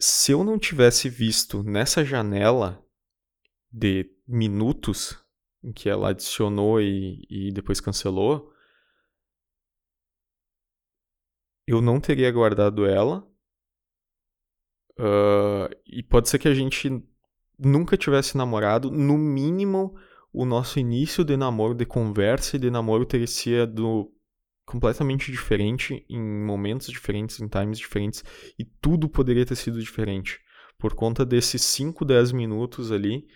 [0.00, 2.82] Se eu não tivesse visto nessa janela
[3.70, 5.18] de minutos
[5.62, 8.52] em que ela adicionou e, e depois cancelou,
[11.66, 13.26] eu não teria guardado ela.
[14.98, 16.90] Uh, e pode ser que a gente
[17.58, 18.90] nunca tivesse namorado.
[18.90, 19.94] No mínimo,
[20.32, 24.10] o nosso início de namoro, de conversa e de namoro teria sido
[24.64, 28.22] completamente diferente, em momentos diferentes, em times diferentes,
[28.58, 30.40] e tudo poderia ter sido diferente.
[30.78, 33.26] Por conta desses 5, 10 minutos ali,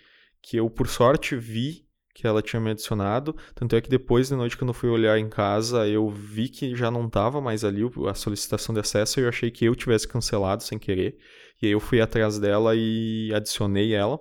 [0.41, 3.35] que eu, por sorte, vi que ela tinha me adicionado.
[3.55, 6.75] Tanto é que depois de noite, quando eu fui olhar em casa, eu vi que
[6.75, 10.07] já não estava mais ali a solicitação de acesso e eu achei que eu tivesse
[10.07, 11.17] cancelado sem querer.
[11.61, 14.19] E aí eu fui atrás dela e adicionei ela.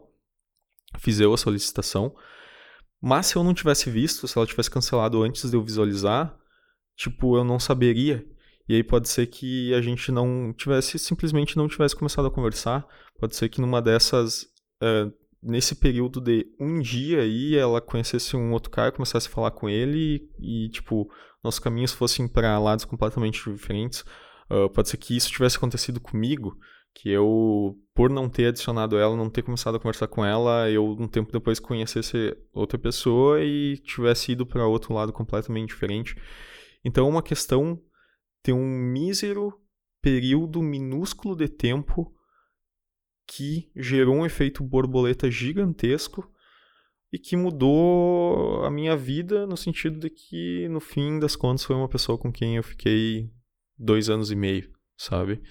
[0.98, 2.14] Fiz eu a solicitação.
[3.00, 6.38] Mas se eu não tivesse visto, se ela tivesse cancelado antes de eu visualizar,
[6.96, 8.24] tipo, eu não saberia.
[8.68, 12.86] E aí pode ser que a gente não tivesse, simplesmente não tivesse começado a conversar.
[13.18, 14.44] Pode ser que numa dessas,
[14.82, 19.50] uh, nesse período de um dia aí, ela conhecesse um outro cara, começasse a falar
[19.50, 21.10] com ele e, tipo,
[21.42, 24.04] nossos caminhos fossem para lados completamente diferentes.
[24.48, 26.56] Uh, pode ser que isso tivesse acontecido comigo,
[26.94, 30.84] que eu, por não ter adicionado ela, não ter começado a conversar com ela, eu
[30.84, 36.16] um tempo depois conhecesse outra pessoa e tivesse ido para outro lado completamente diferente.
[36.84, 37.80] Então, é uma questão
[38.42, 39.52] ter um mísero
[40.00, 42.12] período minúsculo de tempo
[43.26, 46.30] que gerou um efeito borboleta gigantesco
[47.12, 51.76] e que mudou a minha vida no sentido de que, no fim das contas, foi
[51.76, 53.30] uma pessoa com quem eu fiquei
[53.78, 55.42] dois anos e meio, sabe?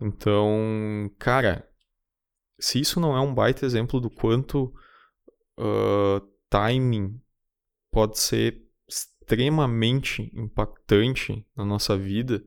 [0.00, 1.68] Então, cara,
[2.58, 4.74] se isso não é um baita exemplo do quanto
[5.58, 7.20] uh, timing
[7.90, 12.44] pode ser extremamente impactante na nossa vida.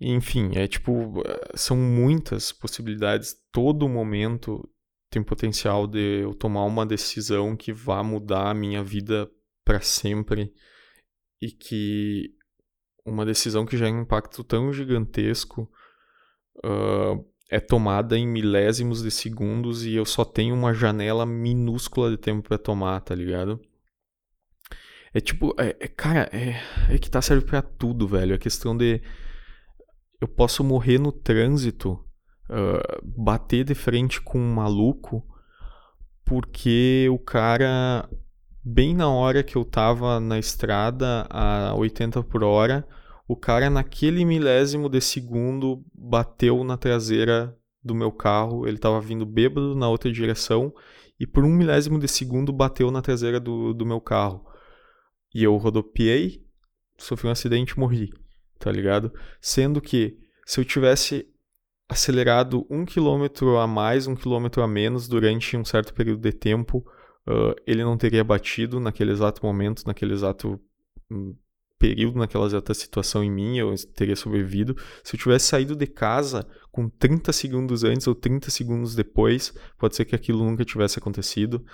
[0.00, 1.22] Enfim, é tipo,
[1.54, 3.36] são muitas possibilidades.
[3.52, 4.66] Todo momento
[5.10, 9.30] tem potencial de eu tomar uma decisão que vá mudar a minha vida
[9.64, 10.54] para sempre
[11.42, 12.34] e que
[13.04, 15.70] uma decisão que já é um impacto tão gigantesco
[16.64, 22.16] uh, é tomada em milésimos de segundos e eu só tenho uma janela minúscula de
[22.16, 23.60] tempo para tomar, tá ligado?
[25.12, 26.62] É tipo, é, é, cara, é,
[26.94, 28.34] é que tá serve para tudo, velho.
[28.34, 29.02] A questão de
[30.20, 31.92] eu posso morrer no trânsito,
[32.48, 35.26] uh, bater de frente com um maluco,
[36.24, 38.08] porque o cara,
[38.62, 42.86] bem na hora que eu tava na estrada a 80 por hora,
[43.26, 49.24] o cara naquele milésimo de segundo bateu na traseira do meu carro, ele estava vindo
[49.24, 50.72] bêbado na outra direção
[51.18, 54.44] e por um milésimo de segundo bateu na traseira do, do meu carro.
[55.34, 56.44] E eu rodopiei,
[56.98, 58.10] sofri um acidente e morri,
[58.60, 59.12] tá ligado?
[59.40, 61.26] Sendo que se eu tivesse
[61.88, 66.86] acelerado um quilômetro a mais, um quilômetro a menos durante um certo período de tempo,
[67.26, 70.60] uh, ele não teria batido naquele exato momento, naquele exato
[71.10, 71.34] hum,
[71.80, 74.76] período naquela exata situação em mim, eu teria sobrevivido.
[75.02, 79.96] Se eu tivesse saído de casa com 30 segundos antes ou 30 segundos depois, pode
[79.96, 81.64] ser que aquilo nunca tivesse acontecido.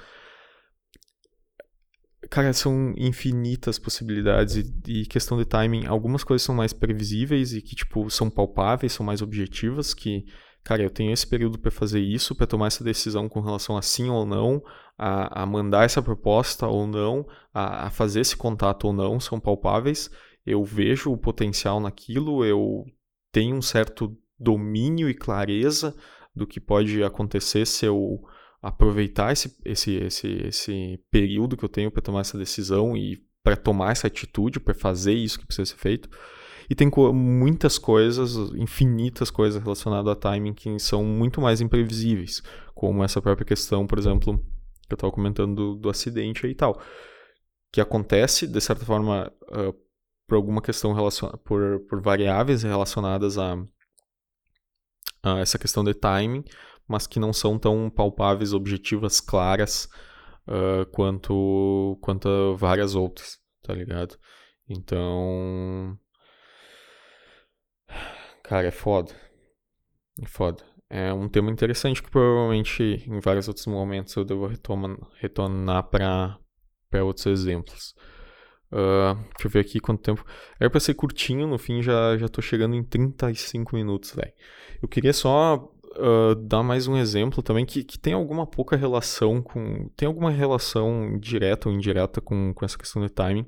[2.28, 5.86] Cara, são infinitas possibilidades e, e, questão de timing.
[5.86, 10.24] Algumas coisas são mais previsíveis e que, tipo, são palpáveis, são mais objetivas, que
[10.66, 13.82] cara, eu tenho esse período para fazer isso, para tomar essa decisão com relação a
[13.82, 14.60] sim ou não,
[14.98, 19.38] a, a mandar essa proposta ou não, a, a, fazer esse contato ou não, são
[19.38, 20.10] palpáveis.
[20.44, 22.84] Eu vejo o potencial naquilo, eu
[23.30, 25.94] tenho um certo domínio e clareza
[26.34, 28.20] do que pode acontecer se eu
[28.66, 33.56] aproveitar esse, esse, esse, esse período que eu tenho para tomar essa decisão e para
[33.56, 36.08] tomar essa atitude, para fazer isso que precisa ser feito.
[36.68, 42.42] E tem muitas coisas, infinitas coisas relacionadas a timing que são muito mais imprevisíveis,
[42.74, 44.36] como essa própria questão, por exemplo,
[44.88, 46.80] que eu estava comentando do, do, acidente e tal,
[47.72, 49.72] que acontece, de certa forma, uh,
[50.26, 53.56] por alguma questão relacionada, por, por variáveis relacionadas a,
[55.22, 56.42] a essa questão de timing,
[56.88, 59.88] mas que não são tão palpáveis, objetivas, claras
[60.48, 64.18] uh, quanto, quanto várias outras, tá ligado?
[64.68, 65.98] Então,
[68.46, 69.12] Cara, é foda.
[70.22, 70.62] É foda.
[70.88, 76.38] É um tema interessante que provavelmente em vários outros momentos eu devo retoma, retornar para
[77.02, 77.92] outros exemplos.
[78.70, 80.24] Uh, deixa eu ver aqui quanto tempo.
[80.60, 84.32] Era pra ser curtinho, no fim já, já tô chegando em 35 minutos, velho.
[84.80, 85.68] Eu queria só
[85.98, 89.88] uh, dar mais um exemplo também que, que tem alguma pouca relação com.
[89.96, 93.46] Tem alguma relação direta ou indireta com, com essa questão de timing.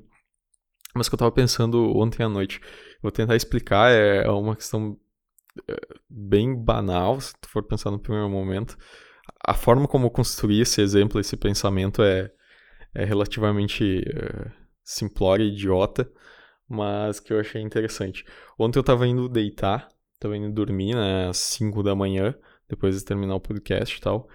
[0.95, 2.59] Mas que eu tava pensando ontem à noite.
[3.01, 4.97] Vou tentar explicar, é, é uma questão
[6.09, 8.77] bem banal, se tu for pensar no primeiro momento.
[9.45, 12.31] A forma como eu construí esse exemplo, esse pensamento é,
[12.93, 14.51] é relativamente uh,
[14.83, 16.11] simplória e idiota,
[16.67, 18.25] mas que eu achei interessante.
[18.57, 19.87] Ontem eu tava indo deitar,
[20.19, 22.35] tava indo dormir, né, às 5 da manhã,
[22.67, 24.27] depois de terminar o podcast e tal,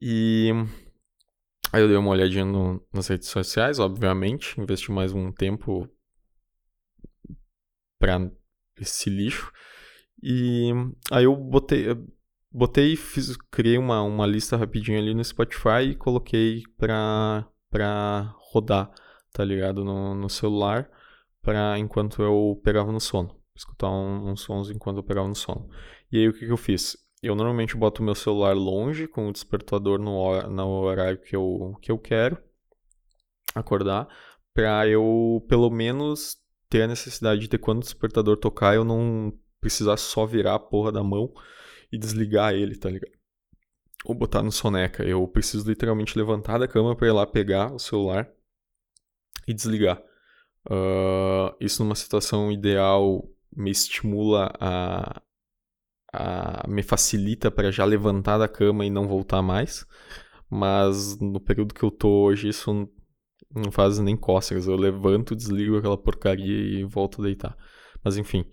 [0.00, 0.50] e
[1.72, 5.88] aí eu dei uma olhadinha no, nas redes sociais, obviamente, investi mais um tempo
[7.98, 8.30] pra
[8.78, 9.50] esse lixo,
[10.22, 10.72] e
[11.10, 11.86] aí eu botei,
[12.52, 18.90] botei fiz, criei uma, uma lista rapidinho ali no Spotify e coloquei pra, pra rodar,
[19.32, 19.84] tá ligado?
[19.84, 20.88] No, no celular,
[21.42, 23.43] pra, enquanto eu pegava no sono.
[23.56, 25.68] Escutar um, uns sons enquanto eu pegava no sono.
[26.10, 26.96] E aí o que, que eu fiz?
[27.22, 31.76] Eu normalmente boto o meu celular longe, com o despertador no, no horário que eu,
[31.80, 32.36] que eu quero
[33.54, 34.08] acordar,
[34.52, 36.36] pra eu pelo menos
[36.68, 40.92] ter a necessidade de quando o despertador tocar eu não precisar só virar a porra
[40.92, 41.32] da mão
[41.90, 43.12] e desligar ele, tá ligado?
[44.04, 45.02] Ou botar no soneca.
[45.04, 48.28] Eu preciso literalmente levantar da cama para ir lá pegar o celular
[49.46, 50.02] e desligar.
[50.68, 53.26] Uh, isso numa situação ideal
[53.56, 55.22] me estimula a,
[56.12, 59.86] a me facilita para já levantar da cama e não voltar mais.
[60.50, 62.88] Mas no período que eu tô hoje, isso
[63.54, 64.66] não faz nem cócegas.
[64.66, 67.56] Eu levanto, desligo aquela porcaria e volto a deitar.
[68.04, 68.44] Mas enfim,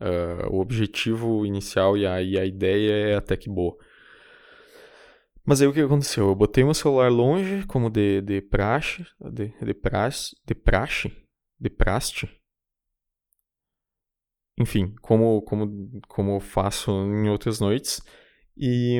[0.00, 3.76] Uh, o objetivo inicial e a, e a ideia é até que boa.
[5.44, 6.28] Mas aí o que aconteceu?
[6.28, 11.12] Eu botei meu celular longe, como de, de praxe, de, de praxe, de praxe,
[11.58, 12.39] de praste.
[14.60, 18.00] Enfim, como, como, como eu faço em outras noites,
[18.56, 18.98] e,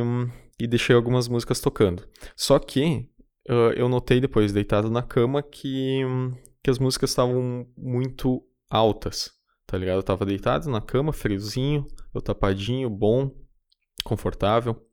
[0.59, 2.09] e deixei algumas músicas tocando.
[2.35, 3.09] Só que
[3.49, 6.03] uh, eu notei depois, deitado na cama, que,
[6.65, 9.39] que as músicas estavam muito altas
[9.71, 9.99] tá ligado?
[9.99, 13.31] Eu tava deitado na cama, friozinho, eu tapadinho, bom,
[14.03, 14.85] confortável.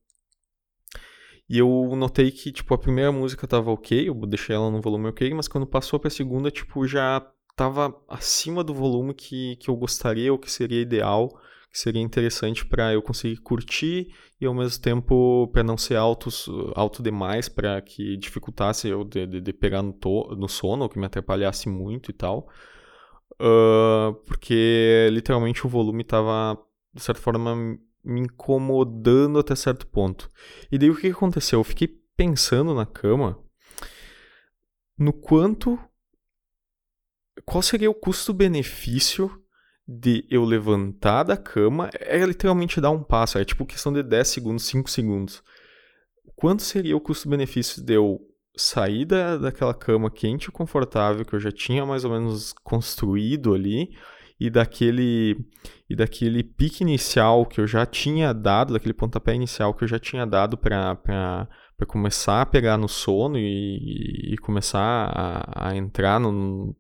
[1.50, 5.08] E eu notei que, tipo, a primeira música tava ok, eu deixei ela no volume
[5.08, 7.26] ok, mas quando passou pra segunda, tipo, já
[7.58, 11.28] tava acima do volume que, que eu gostaria ou que seria ideal,
[11.72, 16.30] que seria interessante para eu conseguir curtir e ao mesmo tempo para não ser alto,
[16.76, 20.90] alto demais, para que dificultasse eu de, de, de pegar no, to, no sono, ou
[20.90, 22.48] que me atrapalhasse muito e tal.
[23.42, 26.60] Uh, porque literalmente o volume estava,
[26.94, 27.56] de certa forma,
[28.04, 30.32] me incomodando até certo ponto.
[30.72, 31.60] E daí o que aconteceu?
[31.60, 33.44] Eu fiquei pensando na cama
[34.96, 35.80] no quanto.
[37.48, 39.32] Qual seria o custo-benefício
[39.88, 41.90] de eu levantar da cama?
[41.94, 45.42] É literalmente dar um passo, é tipo questão de 10 segundos, 5 segundos.
[46.36, 48.20] Quanto seria o custo-benefício de eu
[48.58, 53.54] sair da, daquela cama quente e confortável que eu já tinha mais ou menos construído
[53.54, 53.96] ali
[54.38, 55.38] e daquele
[55.90, 59.98] e daquele pique inicial que eu já tinha dado, daquele pontapé inicial que eu já
[59.98, 61.48] tinha dado para
[61.88, 66.76] começar a pegar no sono e, e começar a, a, entrar no,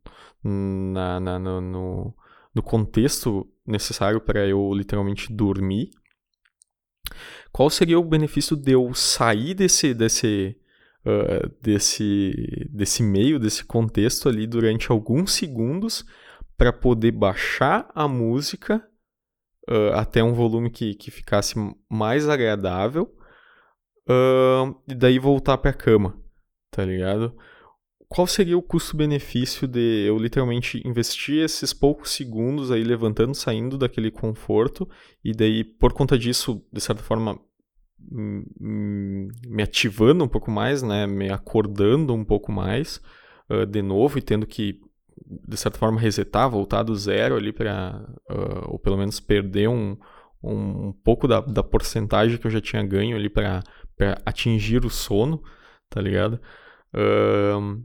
[0.48, 2.16] na, na, no, no,
[2.56, 5.90] no contexto necessário para eu literalmente dormir.
[7.52, 10.58] Qual seria o benefício de eu sair desse, desse,
[11.06, 16.06] uh, desse, desse meio, desse contexto ali durante alguns segundos
[16.58, 18.84] para poder baixar a música
[19.70, 21.56] uh, até um volume que, que ficasse
[21.90, 23.14] mais agradável
[24.10, 26.20] uh, e daí voltar para a cama,
[26.72, 27.36] tá ligado?
[28.10, 34.10] Qual seria o custo-benefício de eu literalmente investir esses poucos segundos aí levantando, saindo daquele
[34.10, 34.88] conforto
[35.24, 37.38] e daí por conta disso, de certa forma,
[38.00, 43.02] me ativando um pouco mais, né, me acordando um pouco mais
[43.50, 44.80] uh, de novo e tendo que
[45.26, 49.98] de certa forma resetar, voltar do zero ali para uh, ou pelo menos perder um,
[50.42, 53.64] um, pouco da, da porcentagem que eu já tinha ganho ali para
[54.26, 55.44] atingir o sono,
[55.90, 56.40] tá ligado?
[56.94, 57.84] Uh,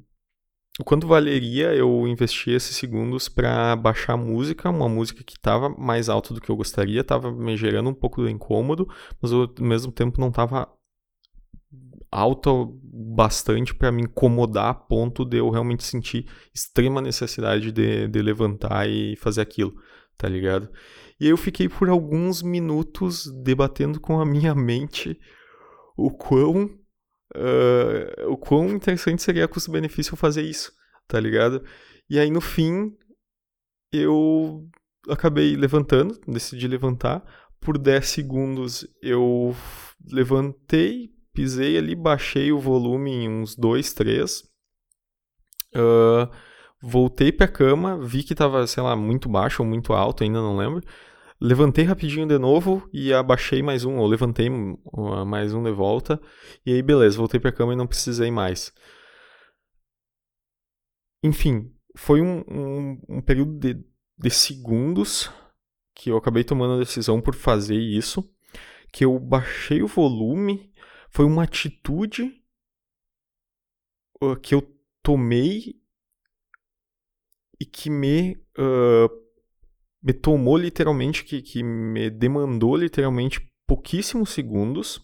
[0.81, 5.69] o quanto valeria eu investir esses segundos para baixar a música, uma música que estava
[5.69, 8.89] mais alta do que eu gostaria, estava me gerando um pouco de incômodo,
[9.21, 10.67] mas ao mesmo tempo não estava
[12.11, 12.51] alta
[12.83, 18.89] bastante para me incomodar a ponto de eu realmente sentir extrema necessidade de, de levantar
[18.89, 19.75] e fazer aquilo,
[20.17, 20.71] tá ligado?
[21.21, 25.19] E eu fiquei por alguns minutos debatendo com a minha mente
[25.97, 26.82] o quão
[27.37, 30.73] uh, o quão interessante seria a custo-benefício fazer isso,
[31.07, 31.65] tá ligado?
[32.09, 32.97] E aí no fim
[33.93, 34.69] eu
[35.09, 37.23] acabei levantando, decidi levantar.
[37.61, 39.55] Por 10 segundos eu
[40.11, 44.43] levantei, pisei ali, baixei o volume em uns 2, 3.
[45.75, 46.29] Uh,
[46.83, 50.57] voltei pra cama, vi que tava, sei lá, muito baixo ou muito alto, ainda não
[50.57, 50.83] lembro.
[51.43, 54.49] Levantei rapidinho de novo e abaixei mais um, ou levantei
[55.27, 56.23] mais um de volta,
[56.65, 58.73] e aí beleza, voltei pra cama e não precisei mais.
[61.21, 63.85] Enfim, foi um, um, um período de,
[64.17, 65.31] de segundos
[65.95, 68.25] que eu acabei tomando a decisão por fazer isso,
[68.93, 70.73] que eu baixei o volume,
[71.11, 72.41] foi uma atitude
[74.23, 74.63] uh, que eu
[75.03, 75.81] tomei
[77.61, 79.22] e que me, uh,
[80.03, 85.01] me tomou literalmente, que, que me demandou literalmente pouquíssimos segundos,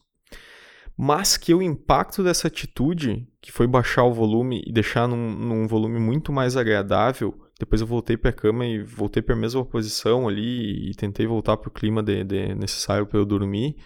[0.96, 5.68] mas que o impacto dessa atitude, que foi baixar o volume e deixar num, num
[5.68, 9.64] volume muito mais agradável, depois eu voltei para a cama e voltei para a mesma
[9.64, 13.76] posição ali e tentei voltar para o clima de, de necessário para eu dormir,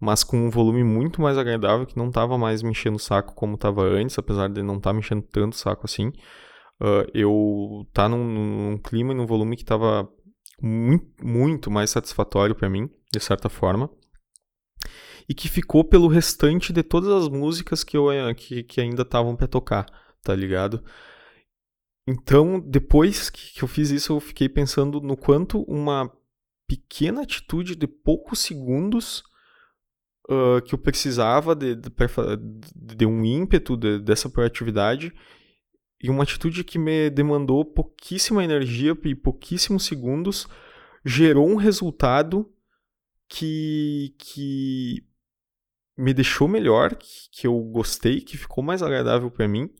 [0.00, 3.34] mas com um volume muito mais agradável que não estava mais me enchendo o saco
[3.34, 6.12] como estava antes, apesar de não estar tá me enchendo tanto o saco assim.
[6.80, 10.08] Uh, eu tá num, num, clima e num volume que estava
[10.60, 13.90] muito, muito mais satisfatório para mim, de certa forma.
[15.28, 19.02] E que ficou pelo restante de todas as músicas que, eu, eh, que, que ainda
[19.02, 19.86] estavam para tocar,
[20.22, 20.84] tá ligado?
[22.06, 26.10] Então, depois que eu fiz isso, eu fiquei pensando no quanto uma
[26.66, 29.22] pequena atitude de poucos segundos
[30.28, 31.90] uh, que eu precisava de, de,
[32.74, 35.12] de um ímpeto de, dessa proatividade
[36.02, 40.46] e uma atitude que me demandou pouquíssima energia e pouquíssimos segundos
[41.04, 42.50] gerou um resultado
[43.28, 45.04] que, que
[45.96, 49.70] me deixou melhor, que, que eu gostei, que ficou mais agradável para mim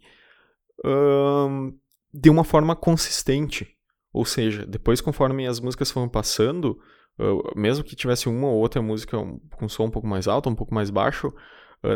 [2.13, 3.77] de uma forma consistente.
[4.13, 6.81] Ou seja, depois, conforme as músicas foram passando,
[7.19, 9.17] uh, mesmo que tivesse uma ou outra música
[9.53, 11.33] com som um pouco mais alto, um pouco mais baixo,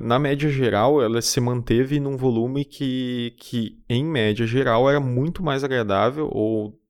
[0.02, 5.42] na média geral ela se manteve num volume que, que, em média geral, era muito
[5.42, 6.80] mais agradável, ou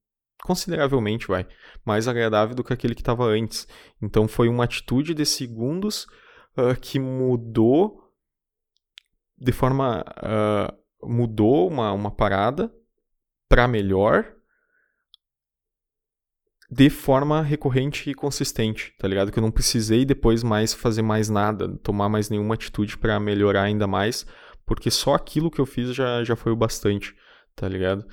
[0.42, 1.46] consideravelmente, vai,
[1.84, 3.66] mais agradável do que aquele que estava antes.
[4.00, 6.06] Então foi uma atitude de segundos
[6.56, 8.12] uh, que mudou
[9.36, 10.04] de forma.
[11.02, 12.72] mudou uma, uma parada
[13.48, 14.33] para melhor
[16.70, 19.30] de forma recorrente e consistente, tá ligado?
[19.30, 23.62] Que eu não precisei depois mais fazer mais nada, tomar mais nenhuma atitude para melhorar
[23.62, 24.26] ainda mais,
[24.66, 27.14] porque só aquilo que eu fiz já, já foi o bastante,
[27.54, 28.04] tá ligado?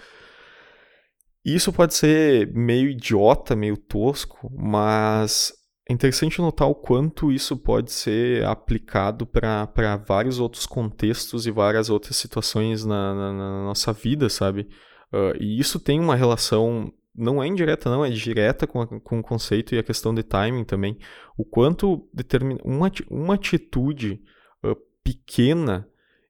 [1.43, 5.51] Isso pode ser meio idiota, meio tosco, mas
[5.89, 11.89] é interessante notar o quanto isso pode ser aplicado para vários outros contextos e várias
[11.89, 14.69] outras situações na, na, na nossa vida, sabe?
[15.11, 19.19] Uh, e isso tem uma relação, não é indireta, não, é direta com, a, com
[19.19, 20.97] o conceito e a questão de timing também.
[21.37, 24.21] O quanto determina uma, uma atitude
[24.63, 25.87] uh, pequena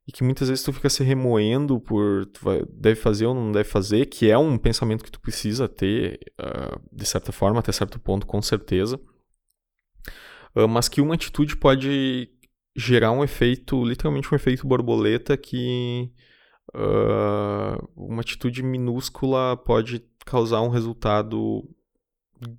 [0.08, 3.52] e que muitas vezes tu fica se remoendo por tu vai, deve fazer ou não
[3.52, 7.72] deve fazer, que é um pensamento que tu precisa ter, uh, de certa forma, até
[7.72, 9.00] certo ponto, com certeza.
[10.70, 12.30] mas que uma atitude pode
[12.76, 16.12] gerar um efeito, literalmente um efeito borboleta que
[16.74, 21.68] uh, uma atitude minúscula pode causar um resultado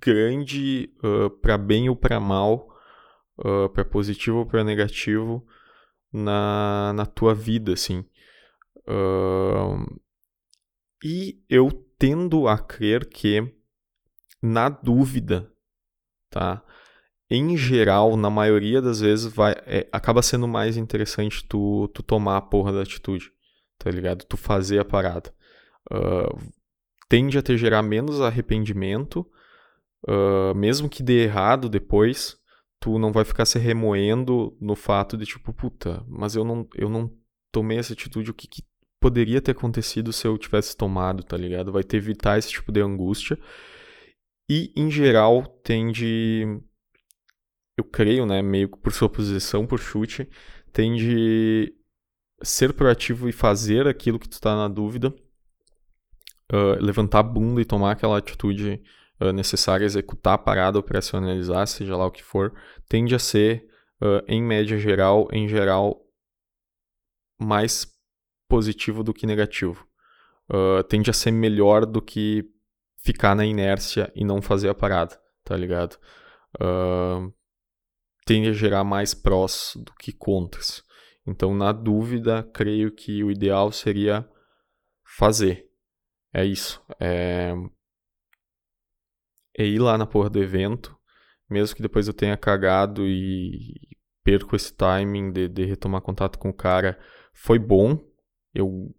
[0.01, 2.69] grande uh, para bem ou para mal,
[3.39, 5.45] uh, para positivo ou para negativo
[6.11, 8.05] na, na tua vida, assim.
[8.87, 9.99] Uh,
[11.03, 13.53] e eu tendo a crer que,
[14.41, 15.51] na dúvida,
[16.29, 16.63] tá?
[17.29, 22.37] Em geral, na maioria das vezes, vai, é, acaba sendo mais interessante tu, tu tomar
[22.37, 23.33] a porra da atitude
[23.83, 24.23] tá ligado?
[24.23, 25.33] Tu fazer a parada.
[25.91, 26.39] Uh,
[27.13, 29.19] tende a te gerar menos arrependimento,
[30.07, 32.35] uh, mesmo que dê errado depois,
[32.79, 36.89] tu não vai ficar se remoendo no fato de tipo, puta, mas eu não, eu
[36.89, 37.15] não
[37.51, 38.63] tomei essa atitude, o que, que
[38.99, 41.71] poderia ter acontecido se eu tivesse tomado, tá ligado?
[41.71, 43.37] Vai te evitar esse tipo de angústia.
[44.49, 46.43] E, em geral, tende.
[47.77, 48.41] Eu creio, né?
[48.41, 50.27] Meio por sua posição, por chute,
[50.71, 51.75] tende
[52.41, 55.13] ser proativo e fazer aquilo que tu está na dúvida,
[56.51, 58.81] uh, levantar a bunda e tomar aquela atitude
[59.21, 62.53] uh, necessária, executar a parada, operacionalizar, seja lá o que for,
[62.87, 63.67] tende a ser,
[64.01, 66.01] uh, em média geral, em geral,
[67.39, 67.87] mais
[68.47, 69.87] positivo do que negativo.
[70.87, 72.45] tende a ser melhor do que
[73.03, 75.97] ficar na inércia e não fazer a parada, tá ligado?
[78.25, 80.83] tende a gerar mais prós do que contras.
[81.25, 84.27] Então, na dúvida, creio que o ideal seria
[85.17, 85.72] fazer.
[86.33, 86.83] É isso.
[86.99, 87.53] É,
[89.57, 90.97] é ir lá na porra do evento,
[91.49, 93.79] mesmo que depois eu tenha cagado e
[94.23, 96.99] perco esse timing de, de retomar contato com o cara.
[97.33, 97.99] Foi bom.
[98.53, 98.95] Eu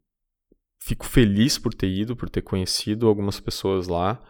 [0.81, 4.23] fico feliz por ter ido, por ter conhecido algumas pessoas lá.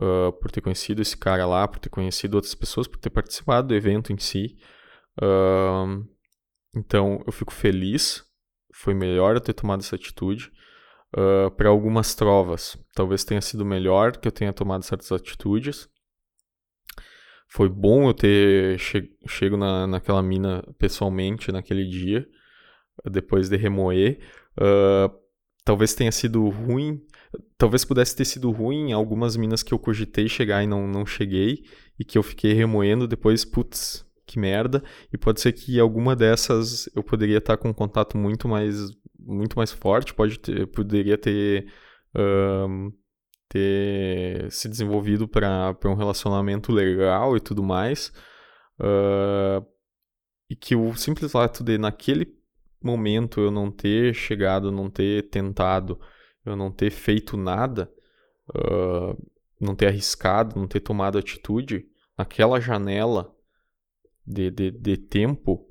[0.00, 3.68] uh, por ter conhecido esse cara lá, por ter conhecido outras pessoas, por ter participado
[3.68, 4.56] do evento em si.
[5.20, 6.06] Uh,
[6.76, 8.24] então eu fico feliz.
[8.72, 10.50] Foi melhor eu ter tomado essa atitude.
[11.16, 15.88] Uh, para algumas trovas, talvez tenha sido melhor que eu tenha tomado certas atitudes.
[17.46, 22.26] Foi bom eu ter che chego na, naquela mina pessoalmente naquele dia,
[23.04, 24.18] depois de remoer.
[24.58, 25.08] Uh,
[25.64, 27.00] talvez tenha sido ruim,
[27.56, 31.62] talvez pudesse ter sido ruim algumas minas que eu cogitei chegar e não, não cheguei,
[31.96, 34.82] e que eu fiquei remoendo depois, putz, que merda.
[35.12, 38.90] E pode ser que alguma dessas eu poderia estar com um contato muito mais,
[39.26, 41.72] muito mais forte, pode ter, poderia ter.
[42.14, 42.92] Um,
[43.48, 48.12] ter se desenvolvido para um relacionamento legal e tudo mais.
[48.80, 49.64] Uh,
[50.50, 52.36] e que o simples fato de, naquele
[52.82, 56.00] momento, eu não ter chegado, não ter tentado,
[56.44, 57.90] eu não ter feito nada,
[58.50, 59.16] uh,
[59.60, 61.86] não ter arriscado, não ter tomado atitude,
[62.18, 63.34] naquela janela
[64.26, 65.66] de, de, de tempo,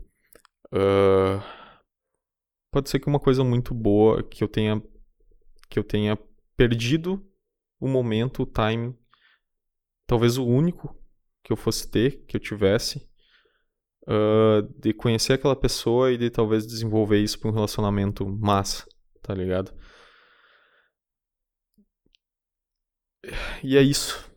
[0.71, 1.43] uh,
[2.73, 4.81] pode ser que uma coisa muito boa que eu tenha
[5.69, 6.17] que eu tenha
[6.57, 7.25] perdido
[7.79, 8.97] o momento, o timing,
[10.07, 10.95] talvez o único
[11.43, 13.09] que eu fosse ter, que eu tivesse,
[14.03, 18.85] uh, de conhecer aquela pessoa e de talvez desenvolver isso para um relacionamento massa,
[19.21, 19.73] tá ligado?
[23.63, 24.31] E é isso.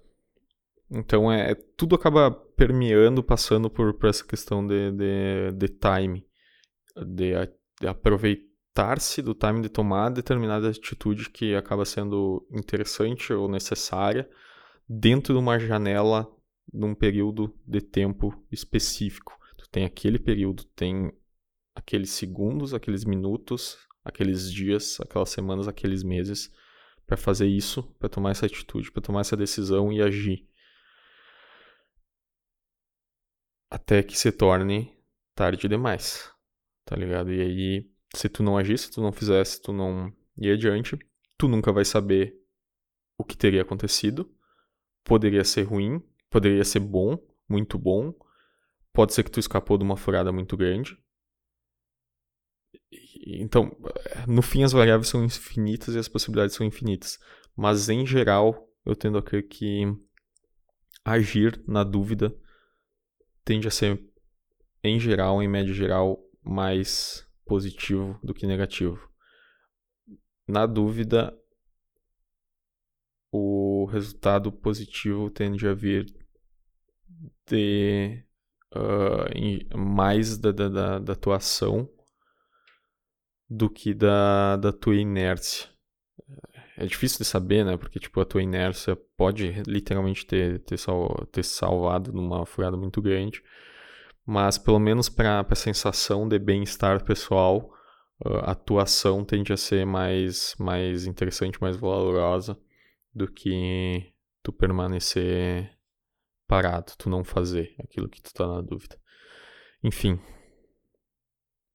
[0.90, 6.26] Então é, tudo acaba permeando, passando por, por essa questão de, de, de time,
[6.96, 7.34] de,
[7.80, 8.46] de aproveitar
[8.76, 14.28] adaptar-se do time de tomar determinada atitude que acaba sendo interessante ou necessária
[14.86, 16.30] dentro de uma janela
[16.72, 19.38] num período de tempo específico.
[19.56, 21.10] Tu tem aquele período, tem
[21.74, 26.52] aqueles segundos, aqueles minutos, aqueles dias, aquelas semanas, aqueles meses
[27.06, 30.46] para fazer isso, para tomar essa atitude, para tomar essa decisão e agir.
[33.70, 34.92] Até que se torne
[35.34, 36.35] tarde demais.
[36.86, 37.30] Tá ligado?
[37.30, 40.98] E aí se tu não agisse, se tu não fizesse, tu não ir adiante,
[41.36, 42.34] tu nunca vai saber
[43.18, 44.32] o que teria acontecido.
[45.04, 47.18] Poderia ser ruim, poderia ser bom,
[47.48, 48.14] muito bom.
[48.92, 50.98] Pode ser que tu escapou de uma furada muito grande.
[53.26, 53.76] Então,
[54.26, 57.18] no fim, as variáveis são infinitas e as possibilidades são infinitas.
[57.54, 59.84] Mas, em geral, eu tendo a crer que
[61.04, 62.34] agir na dúvida
[63.44, 64.02] tende a ser,
[64.82, 69.10] em geral, em média geral, mais positivo do que negativo.
[70.46, 71.36] Na dúvida,
[73.32, 76.06] o resultado positivo tende a vir
[77.48, 78.22] de
[78.74, 81.88] uh, mais da, da, da tua ação
[83.48, 85.68] do que da, da tua inércia.
[86.76, 87.76] É difícil de saber, né?
[87.76, 93.00] Porque tipo, a tua inércia pode literalmente ter, ter, sal, ter salvado numa furada muito
[93.00, 93.42] grande
[94.26, 97.72] mas pelo menos para a sensação de bem-estar pessoal,
[98.24, 102.58] a atuação tende a ser mais, mais interessante, mais valorosa
[103.14, 104.12] do que
[104.42, 105.70] tu permanecer
[106.46, 108.98] parado, tu não fazer aquilo que tu tá na dúvida.
[109.82, 110.20] Enfim,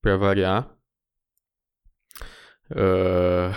[0.00, 0.76] para variar,
[2.70, 3.52] uh,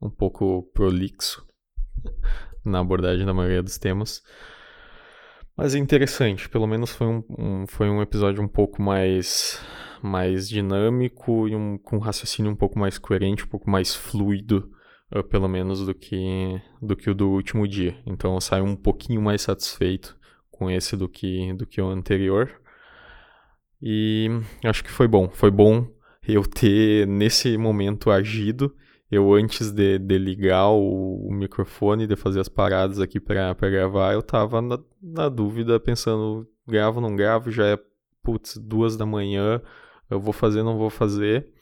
[0.00, 1.46] um pouco prolixo
[2.64, 4.22] na abordagem da maioria dos temas.
[5.56, 9.58] Mas é interessante, pelo menos foi um, um, foi um episódio um pouco mais,
[10.02, 14.70] mais dinâmico e um, com um raciocínio um pouco mais coerente, um pouco mais fluido,
[15.14, 17.96] uh, pelo menos, do que, do que o do último dia.
[18.04, 20.14] Então eu saio um pouquinho mais satisfeito
[20.50, 22.60] com esse do que, do que o anterior.
[23.80, 24.28] E
[24.62, 25.30] acho que foi bom.
[25.30, 25.88] Foi bom
[26.28, 28.74] eu ter, nesse momento, agido
[29.10, 34.14] eu antes de, de ligar o, o, microfone, de fazer as paradas aqui para gravar,
[34.14, 37.78] eu tava na, na, dúvida, pensando, gravo, não gravo, já é,
[38.22, 39.60] putz, duas da manhã,
[40.10, 41.52] eu vou fazer, não vou fazer.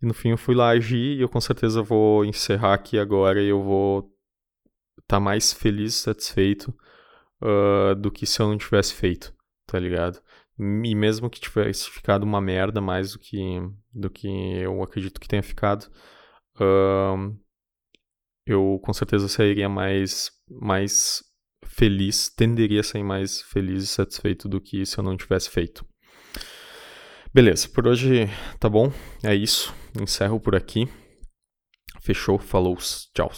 [0.00, 3.42] E no fim eu fui lá agir e eu com certeza vou encerrar aqui agora
[3.42, 4.12] e eu vou
[5.00, 6.72] estar tá mais feliz satisfeito
[7.42, 9.34] uh, do que se eu não tivesse feito,
[9.66, 10.20] tá ligado?
[10.58, 13.60] E mesmo que tivesse ficado uma merda mais do que,
[13.92, 15.86] do que eu acredito que tenha ficado,
[16.60, 17.36] uh,
[18.46, 21.22] eu com certeza sairia mais, mais
[21.64, 25.84] feliz, tenderia a sair mais feliz e satisfeito do que se eu não tivesse feito.
[27.34, 28.26] Beleza, por hoje
[28.58, 28.90] tá bom,
[29.22, 29.74] é isso.
[30.00, 30.88] Encerro por aqui.
[32.00, 32.76] Fechou, falou,
[33.14, 33.30] tchau.